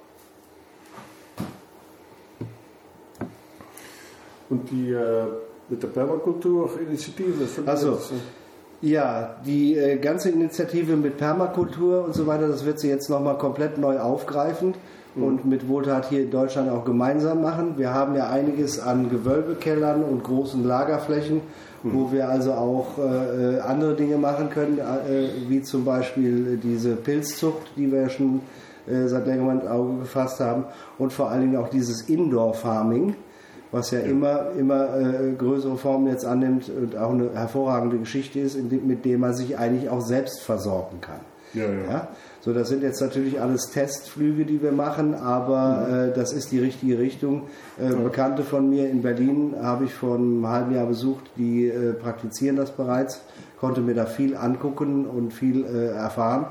[4.51, 5.23] Und die äh,
[5.69, 7.33] mit der Permakultur-Initiative.
[7.39, 7.91] das- Ach so.
[7.91, 8.13] das, äh,
[8.83, 13.37] Ja, die äh, ganze Initiative mit Permakultur und so weiter, das wird sie jetzt nochmal
[13.37, 14.73] komplett neu aufgreifen
[15.15, 17.73] und mit Wohltat hier in Deutschland auch gemeinsam machen.
[17.77, 21.41] Wir haben ja einiges an Gewölbekellern und großen Lagerflächen,
[21.83, 26.95] wo wir also auch äh, äh, andere Dinge machen können, äh, wie zum Beispiel diese
[26.95, 28.41] Pilzzucht, die wir schon
[28.87, 30.63] äh, seit längerem ins Auge gefasst haben
[30.97, 33.15] und vor allen Dingen auch dieses Indoor-Farming
[33.71, 38.55] was ja, immer, immer äh, größere Formen jetzt annimmt und auch eine hervorragende Geschichte ist,
[38.55, 41.21] dem, mit dem man sich eigentlich auch selbst versorgen kann.
[41.53, 41.91] Ja, ja.
[41.91, 42.07] Ja?
[42.41, 46.59] So, das sind jetzt natürlich alles Testflüge, die wir machen, aber äh, das ist die
[46.59, 47.43] richtige Richtung.
[47.79, 51.93] Äh, Bekannte von mir in Berlin habe ich vor einem halben Jahr besucht, die äh,
[51.93, 53.21] praktizieren das bereits,
[53.59, 56.47] konnte mir da viel angucken und viel äh, erfahren.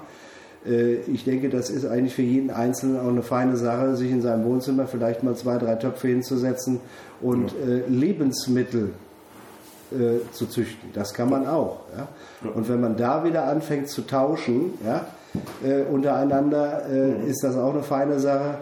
[0.67, 4.23] Äh, Ich denke, das ist eigentlich für jeden Einzelnen auch eine feine Sache, sich in
[4.23, 6.81] seinem Wohnzimmer vielleicht mal zwei, drei Töpfe hinzusetzen
[7.21, 8.91] und äh, Lebensmittel
[9.93, 10.91] äh, zu züchten.
[10.93, 11.81] Das kann man auch.
[11.97, 12.09] Ja?
[12.55, 15.07] Und wenn man da wieder anfängt zu tauschen, ja,
[15.93, 18.59] untereinander, äh, ist das auch eine feine Sache.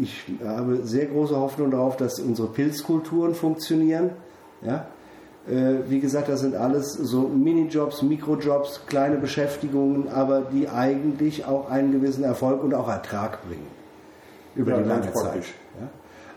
[0.00, 4.10] Ich habe sehr große Hoffnung darauf, dass unsere Pilzkulturen funktionieren.
[4.62, 4.86] Ja?
[5.50, 11.70] Äh, wie gesagt, das sind alles so Minijobs, Mikrojobs, kleine Beschäftigungen, aber die eigentlich auch
[11.70, 13.66] einen gewissen Erfolg und auch Ertrag bringen.
[14.54, 15.44] Über Ja, die lange Zeit.
[15.80, 15.88] Ja?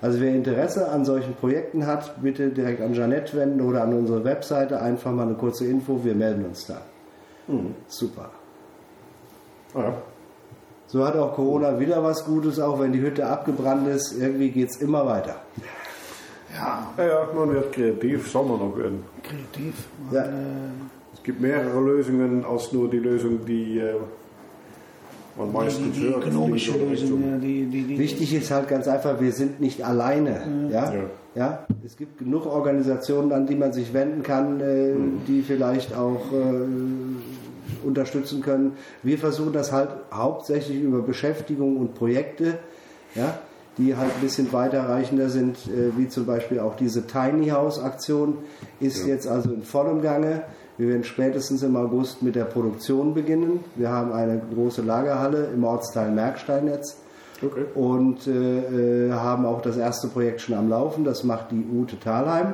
[0.02, 4.24] Also wer Interesse an solchen Projekten hat, bitte direkt an Janette wenden oder an unsere
[4.24, 4.82] Webseite.
[4.82, 6.82] Einfach mal eine kurze Info, wir melden uns da.
[7.88, 8.32] Super.
[9.74, 9.94] Ah, ja.
[10.88, 14.14] So hat auch Corona wieder was Gutes, auch wenn die Hütte abgebrannt ist.
[14.18, 15.36] Irgendwie geht es immer weiter.
[16.54, 19.04] Ja, Ja, ja, man wird kreativ, soll man auch werden.
[19.24, 19.76] kreativ.
[20.12, 20.22] Ja.
[20.22, 23.94] Man, äh, Es gibt mehrere Lösungen als nur die Lösung, die äh,
[25.38, 26.18] man die, meistens die hört.
[26.26, 29.62] ökonomische Die so Richtung- Lösung, die, die, die, Wichtig ist halt ganz einfach, wir sind
[29.62, 30.42] nicht alleine.
[30.72, 30.92] Ja?
[30.94, 31.02] Ja.
[31.36, 31.66] Ja?
[31.86, 34.94] Es gibt genug Organisationen, an die man sich wenden kann, äh,
[35.28, 38.74] die vielleicht auch äh, unterstützen können.
[39.04, 42.58] Wir versuchen das halt hauptsächlich über Beschäftigung und Projekte,
[43.16, 43.38] ja,
[43.78, 48.40] die halt ein bisschen weiterreichender sind, äh, wie zum Beispiel auch diese Tiny House Aktion
[48.80, 50.44] ist jetzt also in vollem Gange.
[50.78, 53.64] Wir werden spätestens im August mit der Produktion beginnen.
[53.76, 56.98] Wir haben eine große Lagerhalle im Ortsteil Merkstein jetzt
[57.44, 57.66] Okay.
[57.74, 61.04] und äh, äh, haben auch das erste Projekt schon am Laufen.
[61.04, 62.54] Das macht die Ute Thalheim.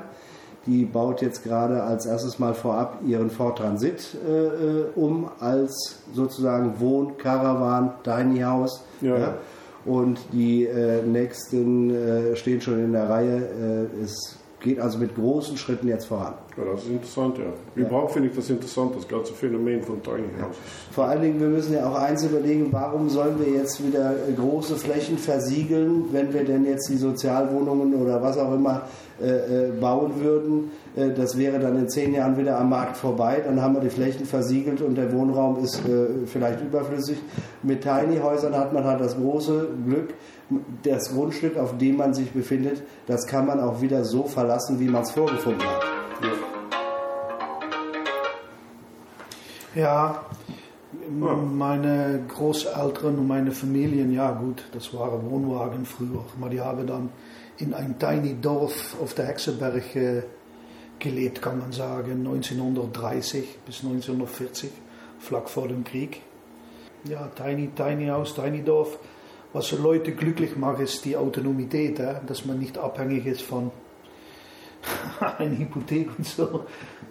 [0.65, 5.99] Die baut jetzt gerade als erstes Mal vorab ihren Ford Transit äh, äh, um als
[6.13, 8.84] sozusagen Wohn-, Caravan, Tiny House.
[9.01, 9.34] Ja, ja.
[9.88, 13.88] Und die äh, nächsten äh, stehen schon in der Reihe.
[13.99, 16.34] Äh, es geht also mit großen Schritten jetzt voran.
[16.58, 17.45] Ja, das ist interessant, ja.
[17.76, 20.58] Überhaupt finde ich das interessant, das ganze Phänomen von Tiny Houses.
[20.91, 24.76] Vor allen Dingen, wir müssen ja auch eins überlegen, warum sollen wir jetzt wieder große
[24.76, 28.84] Flächen versiegeln, wenn wir denn jetzt die Sozialwohnungen oder was auch immer
[29.20, 30.70] äh, äh, bauen würden.
[30.95, 33.41] Äh, das wäre dann in zehn Jahren wieder am Markt vorbei.
[33.43, 37.18] Dann haben wir die Flächen versiegelt und der Wohnraum ist äh, vielleicht überflüssig.
[37.64, 40.14] Mit Tiny Häusern hat man halt das große Glück,
[40.83, 44.87] das Grundstück, auf dem man sich befindet, das kann man auch wieder so verlassen, wie
[44.87, 45.83] man es vorgefunden hat.
[49.75, 50.25] Ja,
[51.09, 57.09] meine Großeltern und meine Familien, ja gut, das waren Wohnwagen früher, aber die haben dann
[57.57, 60.23] in ein tiny Dorf auf der Hexenberg äh,
[60.99, 64.71] gelebt, kann man sagen, 1930 bis 1940,
[65.19, 66.21] flach vor dem Krieg.
[67.03, 68.97] Ja, tiny, tiny Haus, tiny Dorf.
[69.58, 73.72] Was so Leute glücklich macht, ist die Autonomität, dass man nicht abhängig ist von
[75.39, 76.60] einer Hypothek und so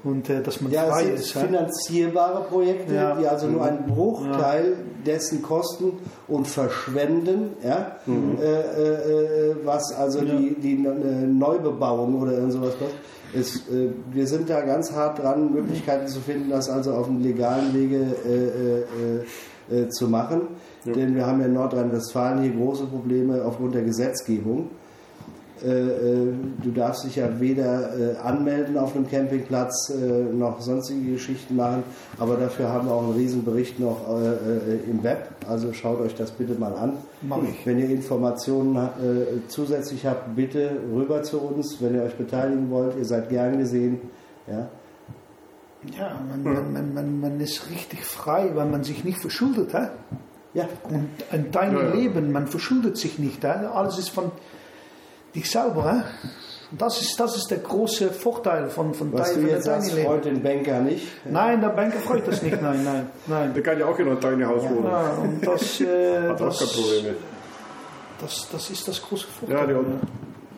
[0.05, 1.33] und äh, dass man Ja, frei es ist.
[1.33, 3.17] finanzierbare Projekte, Ja.
[3.17, 5.95] die also nur einen Bruchteil dessen kosten
[6.29, 10.37] und verschwenden, ja, äh, äh, äh, was also Ja.
[10.37, 13.73] die, die äh, Neubebauung oder irgend sowas kostet.
[13.75, 17.75] Äh, wir sind da ganz hart dran, Möglichkeiten zu finden, das also auf dem legalen
[17.75, 19.25] Wege
[19.91, 20.43] zu machen.
[20.95, 24.69] Denn wir haben ja in Nordrhein-Westfalen hier große Probleme aufgrund der Gesetzgebung.
[25.65, 26.33] Äh, äh,
[26.63, 29.93] du darfst dich ja weder äh, anmelden auf einem Campingplatz
[30.33, 31.83] noch sonstige Geschichten machen,
[32.19, 33.97] aber dafür haben wir auch einen riesen Bericht noch
[34.89, 35.31] im Web.
[35.49, 36.95] Also schaut euch das bitte mal an.
[37.23, 37.67] Mach ich.
[37.67, 38.79] Wenn ihr Informationen
[39.49, 41.81] zusätzlich habt, bitte rüber zu uns.
[41.81, 44.01] Wenn ihr euch beteiligen wollt, ihr seid gern gesehen.
[44.47, 44.69] Ja,
[45.99, 49.73] Ja, man, man, man, man, ist richtig frei, weil man sich nicht verschuldet.
[49.73, 49.89] Hè?
[50.57, 50.69] Ja.
[50.89, 51.95] Und ein dein Ja, ja.
[51.95, 53.45] Leben, man verschuldet sich nicht.
[53.45, 54.33] Alles ist von
[55.35, 56.05] dich selber.
[56.77, 59.97] Das, ist, das ist der große Vorteil von, von, was dein, du jetzt sagst, deinem
[59.99, 60.09] Leben.
[60.09, 61.07] freut den Banker nicht.
[61.25, 62.61] Nein, der Banker freut das nicht.
[62.61, 63.53] Nein, nein, nein.
[63.55, 64.85] Da kann ja auch in ein Tiny House wohnen.
[64.85, 67.17] Ja, und das, äh, Hat auch kein das, Problem mit.
[68.21, 69.59] das, das ist das große Vorteil.
[69.59, 69.75] Ja, die,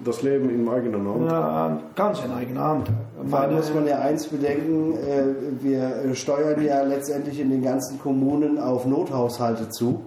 [0.05, 1.31] das Leben in eigener Hand.
[1.31, 2.91] Ja, ganz in eigener Hand.
[3.29, 7.99] Vor allem muss man ja eins bedenken, äh, wir steuern ja letztendlich in den ganzen
[7.99, 10.01] Kommunen auf Nothaushalte zu,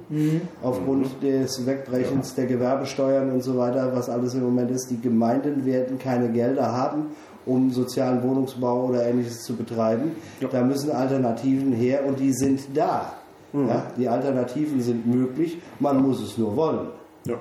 [0.62, 4.89] aufgrund des Wegbrechens der Gewerbesteuern und so weiter, was alles im Moment ist.
[4.89, 7.08] Die Gemeinden werden keine Gelder haben,
[7.46, 10.12] um sozialen Wohnungsbau oder ähnliches zu betreiben.
[10.52, 13.14] Da müssen Alternativen her und die sind da.
[13.54, 16.88] Ja, die Alternativen sind möglich, man muss es nur wollen.
[17.26, 17.36] Ja,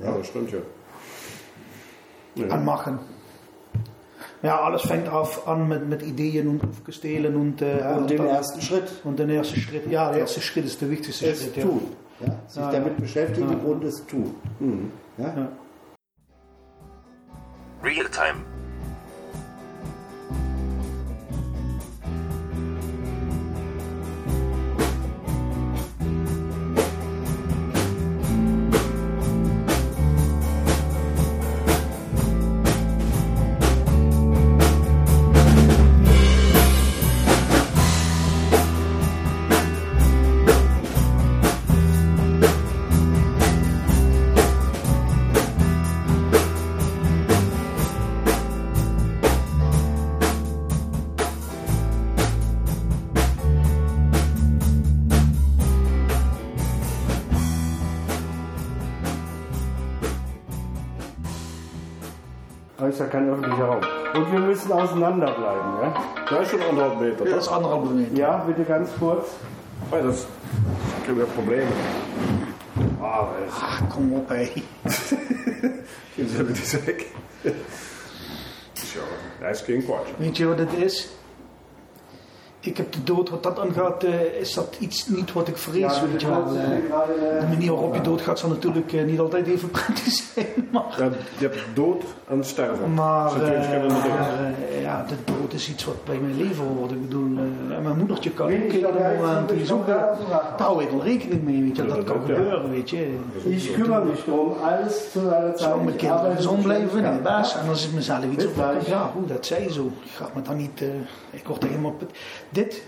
[0.00, 0.58] ja das stimmt ja.
[2.36, 2.48] Ja.
[2.48, 2.98] anmachen.
[4.42, 8.26] Ja, alles fängt auf an mit, mit Ideen und Aufgestehlen und, äh, Und den dann-
[8.28, 9.90] ersten Schritt, und den ersten Schritt.
[9.90, 11.56] Ja, der erste Schritt ist der wichtigste es Schritt.
[11.56, 11.62] Ja.
[11.64, 11.80] tun.
[12.20, 13.00] Ja, sich Ja, damit ja.
[13.00, 13.58] beschäftigen Ja.
[13.70, 14.34] und es tun.
[15.18, 15.24] Ja?
[15.36, 15.48] Ja.
[62.96, 63.80] Ist ja kein öffentlicher Raum.
[64.14, 65.70] Und wir müssen auseinanderbleiben.
[65.82, 65.94] Ja,
[66.30, 67.24] Da ist schon anderthalb Meter.
[67.24, 68.16] Das Das, ist anderer Moment.
[68.18, 69.26] ja bitte ganz kurz.
[69.90, 70.26] ah, das
[71.04, 71.66] kriegen wir Probleme.
[73.02, 74.46] Ah, das Ach, komm op, ey.
[76.16, 77.06] gehen Sie bitte weg.
[78.74, 79.00] Tja,
[79.40, 80.08] dat is geen Quatsch.
[80.18, 81.08] Weet je wat het is?
[82.66, 86.00] Ik heb de dood, wat dat aangaat, eh, is dat iets niet wat ik vrees,
[86.00, 86.46] weet je wel.
[86.46, 87.40] eh.
[87.40, 90.94] de manier waarop je doodgaat zal natuurlijk eh, niet altijd even prettig zijn, maar...
[90.98, 91.04] Ja,
[91.38, 92.94] je hebt dood en sterven.
[92.94, 96.90] Maar eh, eh, ja, de dood is iets wat bij mijn leven hoort.
[96.90, 99.94] Ik bedoel, eh, en mijn moedertje kan ook een moment, die is ook, eh,
[100.56, 103.14] daar hou ik wel rekening mee, weet je, dat dat kan gebeuren, weet je.
[103.44, 104.24] Ich kümmere mich
[104.62, 105.60] alles zu einer Zeit.
[105.60, 107.22] Zou mijn kinderen gezond blijven, kann.
[107.22, 107.56] baas.
[107.56, 108.52] En dan zit mezelf iets op.
[108.86, 109.84] Ja, hoe dat zij zo.
[110.02, 110.88] Ik ga me dan niet, eh,
[111.30, 111.94] ik word er helemaal...
[112.56, 112.82] Dit,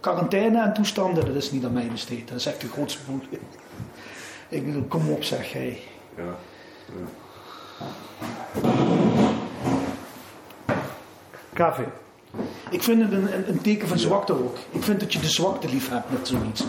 [0.00, 2.28] quarantaine en toestanden, dat is niet aan mij besteed.
[2.28, 3.20] Dat is echt de grootste boel.
[4.48, 5.78] Ik bedoel, kom op zeg, hé.
[6.16, 6.36] Ja.
[11.52, 11.86] Kaffee.
[12.70, 14.56] Ik vind het een, een, een teken van zwakte ook.
[14.70, 16.64] Ik vind dat je de zwakte lief hebt met zoiets.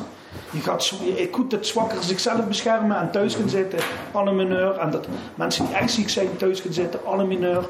[0.52, 3.80] Je gaat zo, je, goed dat zwakker zichzelf beschermen en thuis gaan zitten,
[4.12, 4.78] alle mineur.
[4.78, 7.70] En dat mensen die echt ziek zijn thuis gaan zitten, alle mineur.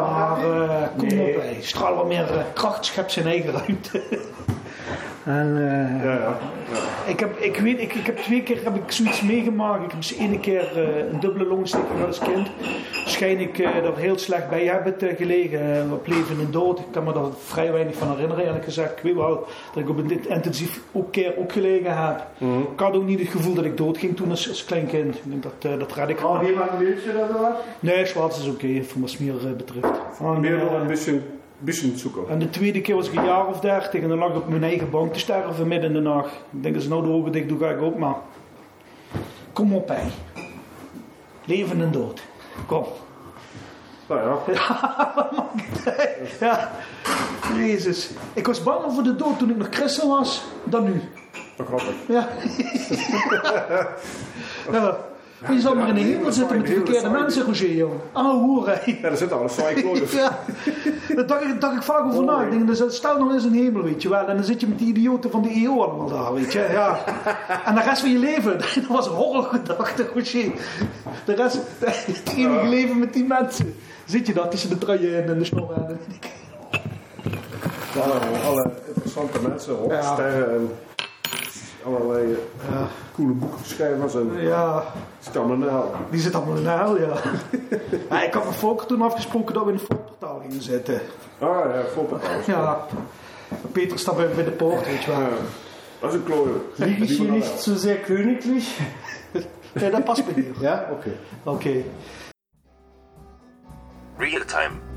[0.00, 1.36] Maar eh, kom Nee.
[1.36, 1.56] op, hey.
[1.60, 4.02] straal wat meer eh, kracht, schep zijn eigen ruimte.
[5.24, 6.38] en, eh, Ja, ja.
[7.06, 9.84] Ik, heb, ik, weet, ik, ik heb twee keer heb ik zoiets meegemaakt.
[9.84, 12.48] Ik heb eens ene keer eh, een dubbele longsteking gehad als kind.
[13.06, 15.60] Schijn ik eh, er heel slecht bij hebben eh, gelegen.
[15.86, 16.78] eh, op leven en dood.
[16.78, 18.90] Ik kan me daar vrij weinig van herinneren eerlijk gezegd.
[18.92, 22.26] Ik weet wel dat ik op een dit intensief ook keer ook gelegen heb.
[22.72, 25.14] Ik had ook niet het gevoel dat ik dood ging toen als, als klein kind.
[25.14, 26.16] Ik denk dat, eh, dat red ik.
[26.16, 27.54] Braucht jemand ein Milch oder sowas?
[27.80, 30.00] Nee, schwarz is oké, voor wat smeer betreft.
[30.20, 31.20] En, Meer nog eh, een beetje,
[31.64, 32.22] beetje zoeken.
[32.28, 34.48] en de tweede keer was ik een jaar of dertig en dan lag ik op
[34.48, 36.32] mijn eigen bank te sterven midden in de nacht.
[36.50, 38.16] Ik denk als nou de ogen dicht doe, ga ik ook maar.
[39.52, 40.02] Kom op, hé.
[41.44, 42.22] Leven en dood.
[42.66, 42.84] Kom.
[44.08, 44.64] Nou ja,
[46.40, 46.70] Ja,
[47.56, 48.10] Jezus.
[48.32, 51.00] Ik was banger voor de dood toen ik nog christen was dan nu.
[51.56, 51.94] dat grappig.
[52.08, 52.28] Ja.
[54.72, 54.96] ja.
[55.50, 57.92] Je zal maar in de hemel zitten met de verkeerde mensen, Roger, joh.
[58.12, 58.78] Ah, hoeren.
[58.84, 60.12] Ja, er zitten alle cyclones.
[60.22, 60.38] Ja,
[61.14, 62.42] daar dacht ik, dacht ik vaak over na.
[62.42, 64.28] Ik denk, dus stel nou eens een hemel, weet je wel.
[64.28, 66.68] En dan zit je met die idioten van de EO allemaal daar, weet je.
[66.72, 66.98] Ja.
[67.66, 70.52] En de rest van je leven, dat was een horrorgedachte, Roger.
[71.24, 73.74] De rest, het enige leven met die mensen.
[74.04, 75.98] Zit je daar tussen de truien en de snorren.
[78.02, 78.14] Alle,
[78.44, 80.70] alle interessante mensen, rocksterren en
[81.86, 82.32] allerlei
[82.70, 82.82] eh,
[83.14, 84.84] coole boekschrijvers en Ja,
[85.18, 85.94] zit allemaal in de hel.
[86.10, 87.14] die zit allemaal in de hel, ja.
[88.10, 91.00] ja ik had met Volker toen afgesproken dat we in een volkportaal gingen zitten.
[91.38, 92.46] Ah ja, Volkenhuis.
[92.46, 92.86] Ja.
[93.72, 95.20] Peter staat bij, bij de poort, weet je wel.
[95.20, 95.28] Ja,
[96.00, 96.60] dat is een klooien.
[96.74, 98.78] Liege ich hier zu sehr königlich?
[99.72, 100.54] Nee, dat past bij hier.
[100.60, 101.16] Ja, okay.
[101.44, 101.82] Oké.
[104.18, 104.91] Real time.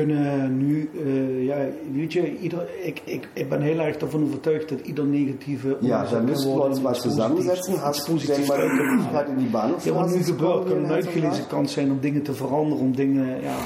[0.00, 1.56] Kunnen nu, eh, ja,
[1.92, 5.96] weet je, ieder, ik, ik, ik ben heel erg ervan overtuigd dat ieder negatieve Ja,
[5.96, 7.74] omgezet dann kan müssen wir worden uns in mal iets zusammensetzen.
[7.74, 8.96] positiefs, Hast iets du denn positiefs mal die uit te halen.
[8.96, 9.50] Möglichkeit, in die
[9.82, 10.68] Ja, wat Bahnhofstraße nu zu gebeurt, kommen?
[10.68, 11.48] kan hier een in uitgelezen Herzogenaurach?
[11.48, 13.56] kans zijn om dingen te veranderen, om dingen, ja,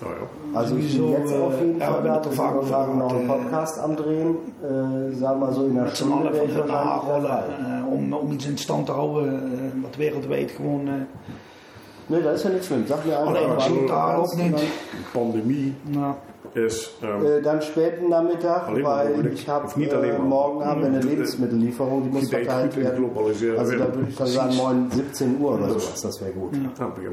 [0.00, 0.26] Nou ja.
[0.58, 2.32] Also ich sowieso, bin jetzt auf jeden äh, ja, Fall wir da, haben wir doch
[2.32, 4.36] sind vaak gerade noch einen gehört, Podcast am Drehen.
[4.62, 7.02] Äh, sagen wir so in einer met z'n Stunde allen wäre van ich hun wahrscheinlich
[7.02, 7.42] wieder aanrollen frei.
[7.58, 10.88] eh, om, om iets in stand te houden, eh, wat wereldwijd gewoon...
[12.08, 12.84] Nee, das ist ja nicht schlimm.
[12.86, 14.54] Sag mir einfach, Alleen wann ook und niet...
[15.12, 16.14] Pandemie Nou,
[16.54, 16.90] is.
[17.02, 21.08] ehm, Äh, dann späten Nachmittag, weil ich habe äh, morgen haben wir eine Mhm.
[21.08, 23.04] Lebensmittellieferung, die muss verteilt werden.
[23.58, 26.52] Also da würde ich dann sagen, morgen 17 Uhr oder sowas, das wäre gut.
[26.78, 27.12] Dan begin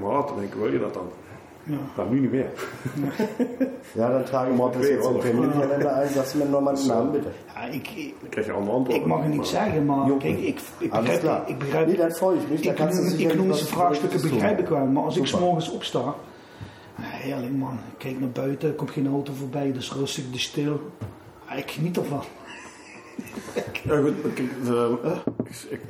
[1.64, 2.03] maar aan te denken, wil je dat dan?
[2.03, 2.03] Ja.
[2.03, 2.49] Nou, nu niet meer.
[3.93, 5.20] Ja, dann trage ich mir das twee jetzt im Euro.
[5.22, 7.30] Terminkalender ein, sagst du mir nochmal den Namen bitte.
[7.55, 9.01] ja, ik, ik, Dan krijg je allemaal antwoorden.
[9.03, 10.16] ik mag het niet Maar- zeggen, maar Jo.
[10.18, 11.41] kijk, ik, ik Alles begrijp, klar.
[11.49, 12.62] ik begrijp nee, dann freue ich mich.
[12.62, 14.64] Da kannst du Economische, sicherlich economische was vraagstukken Verrücktes begrijp tun.
[14.66, 15.39] ik wel, maar als ik Super.
[15.39, 16.14] s'morgens opsta, nou,
[16.97, 20.36] heerlijk man, ik kijk naar buiten, er komt geen auto voorbij, het is rustig, het
[20.36, 20.80] is stil.
[21.49, 22.22] Ja, ik geniet ervan.
[23.86, 24.13] Ja, gut,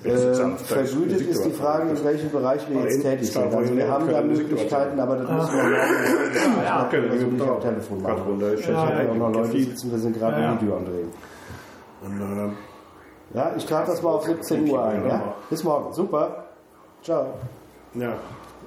[0.03, 0.11] Äh,
[0.73, 3.53] Dus ik ist die Frage, in welchem Bereich wir jetzt tätig sind.
[3.53, 7.41] Also wir haben da Möglichkeiten, aber das müssen wir Ja, morgen kunnen we also nicht
[7.49, 7.59] am.
[7.61, 8.41] Telefon machen.
[8.57, 10.51] Ich habe auch noch Leute sitzen, wir sind gerade Ja.
[10.51, 11.09] ein Video am Drehen.
[12.05, 15.05] En, eh, Ja, ich trage das mal auf 17 Uhr ein.
[15.07, 15.35] Ja?
[15.49, 15.93] Bis morgen.
[15.93, 16.45] Super.
[17.03, 17.25] Ciao.
[17.93, 18.13] ja,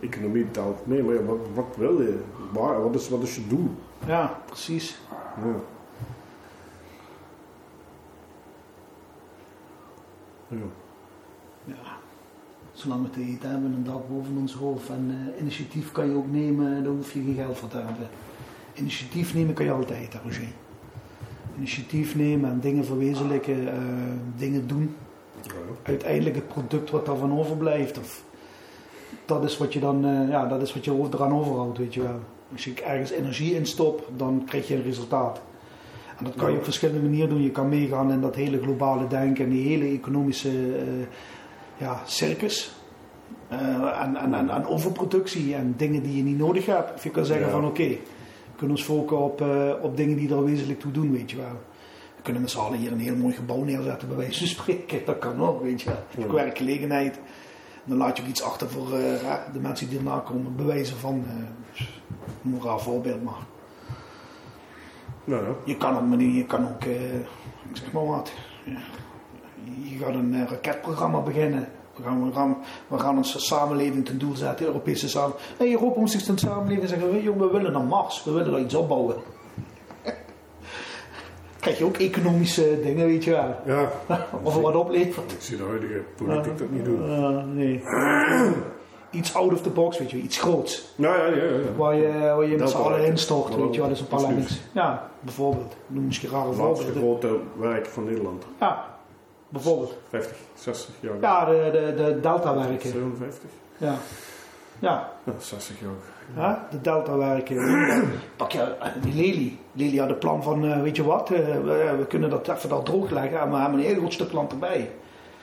[0.02, 0.86] economie betaalt.
[0.86, 2.14] Nee, maar ja, wat, wat wil je?
[2.52, 3.70] Waar, wat, is, wat is je doel?
[4.06, 4.98] Ja, precies.
[5.36, 5.54] Ja.
[10.52, 10.66] Ja.
[11.64, 11.98] Ja.
[12.72, 16.16] Zolang we het eten hebben, een dak boven ons hoofd en eh, initiatief kan je
[16.16, 18.08] ook nemen, daar hoef je geen geld voor te hebben.
[18.74, 20.48] Initiatief nemen kan je altijd, hè, Roger.
[21.56, 23.78] Initiatief nemen en dingen verwezenlijken, eh,
[24.36, 24.94] dingen doen.
[25.42, 25.52] Ja.
[25.82, 27.98] uiteindelijk het product wat daarvan overblijft.
[27.98, 28.24] Of,
[29.24, 32.02] dat is wat je dan, eh, ja, dat is wat je eraan overhoudt, weet je
[32.02, 32.20] wel.
[32.52, 35.40] Als je ergens energie in stopt, dan krijg je een resultaat.
[36.22, 37.42] En dat kan je op verschillende manieren doen.
[37.42, 40.84] Je kan meegaan in dat hele globale denken en die hele economische eh,
[41.76, 42.74] ja, circus.
[43.48, 46.94] Eh, en, en, en, en overproductie en dingen die je niet nodig hebt.
[46.94, 47.52] Of je kan zeggen Ja.
[47.52, 47.98] van oké, we
[48.56, 51.60] kunnen ons focussen op, eh, op dingen die er wezenlijk toe doen, weet je wel.
[52.16, 55.00] We kunnen met z'n allen hier een heel mooi gebouw neerzetten, bij wijze van spreken.
[55.06, 56.26] Dat kan ook, weet je wel.
[56.26, 56.32] Ja.
[56.32, 57.18] Werkgelegenheid.
[57.84, 58.88] Dan laat je ook iets achter voor
[59.52, 60.56] de mensen die erna komen.
[60.56, 61.24] Bewijzen van,
[62.42, 63.46] een moraal voorbeeld maar.
[65.24, 65.54] Nou ja.
[65.64, 68.32] Je kan op manier, je kan ook, eh, ik zeg maar wat.
[68.64, 68.78] Ja.
[69.82, 71.68] Je gaat een eh, raketprogramma beginnen.
[71.96, 72.56] We gaan, we, gaan,
[72.88, 75.58] we gaan onze samenleving ten doel zetten, Europese samenleving.
[75.58, 78.60] Nee, Europa moet zich ten samenleving zeggen, je, we willen naar Mars, we willen daar
[78.60, 79.16] iets opbouwen.
[81.60, 83.56] Krijg je ook economische dingen, weet je wel.
[83.66, 83.92] Ja,
[84.42, 85.32] Of er wat oplevert.
[85.32, 87.10] ik zie de huidige politiek dat niet doen.
[87.10, 87.82] Eh, nee.
[89.12, 90.92] iets out of the box, weet je, iets groots.
[90.94, 91.42] Ja, ja, ja.
[91.76, 94.02] Waar je, waar je met z'n Dat allen instort, Maar weet je wel, dat is
[94.02, 94.32] een paar.
[94.72, 95.74] Ja, bijvoorbeeld.
[95.86, 96.94] Noem misschien rare Het voorbeelden.
[96.96, 98.44] grote werk van Nederland.
[98.60, 98.84] Ja,
[99.48, 99.96] bijvoorbeeld.
[100.08, 101.14] 50, 60 jaar.
[101.20, 102.90] Ja, de, de, de delta-werken.
[102.90, 103.50] 57?
[103.76, 103.94] Ja.
[104.78, 106.46] Ja, Ja, 60 jaar.
[106.46, 106.54] hè?
[106.70, 107.56] de delta-werken.
[108.36, 109.56] Pak je eh, die Lely.
[109.72, 112.68] Lely had een plan van, eh, weet je wat, eh, we, we kunnen dat even
[112.68, 114.90] daar droog leggen en we hebben een heel groot stuk land erbij.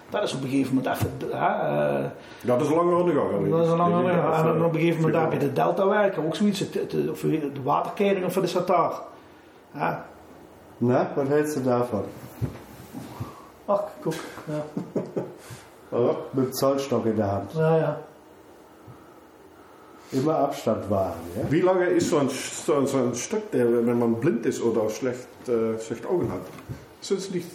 [0.10, 2.04] Dat is op een gegeven moment even, eh,
[2.42, 3.50] Dat is lang aan de gang.
[3.50, 4.36] dat is een lange Ik denk weg.
[4.44, 7.10] dat En op een gegeven moment eh, heb je de delta-werken, ook zoiets, het, het-
[7.10, 8.92] of de waterkering of wat is dat daar?
[9.74, 10.06] Ja,
[10.78, 12.04] Na, was hältst du davon?
[13.66, 14.14] ach, guck.
[14.48, 14.64] Ja,
[15.92, 16.12] Ja.
[16.32, 17.52] Mit Zollstock in der Hand.
[17.52, 17.76] ja.
[17.78, 17.98] ja.
[20.12, 21.20] Immer Abstand wahren.
[21.36, 21.52] Ja?
[21.52, 24.90] Wie lange ist so ein, so, so ein Stück, der, wenn man blind ist oder
[24.90, 26.42] schlecht, äh, schlecht Augen hat?
[27.02, 27.50] Ist das nicht.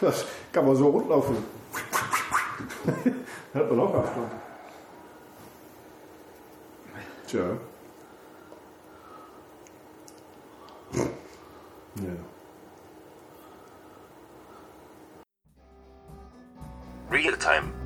[0.00, 1.36] das kann man so rundlaufen.
[3.54, 4.32] Hat man auch Abstand.
[7.26, 7.58] Tja.
[11.96, 12.16] Ja.
[17.10, 17.77] Real time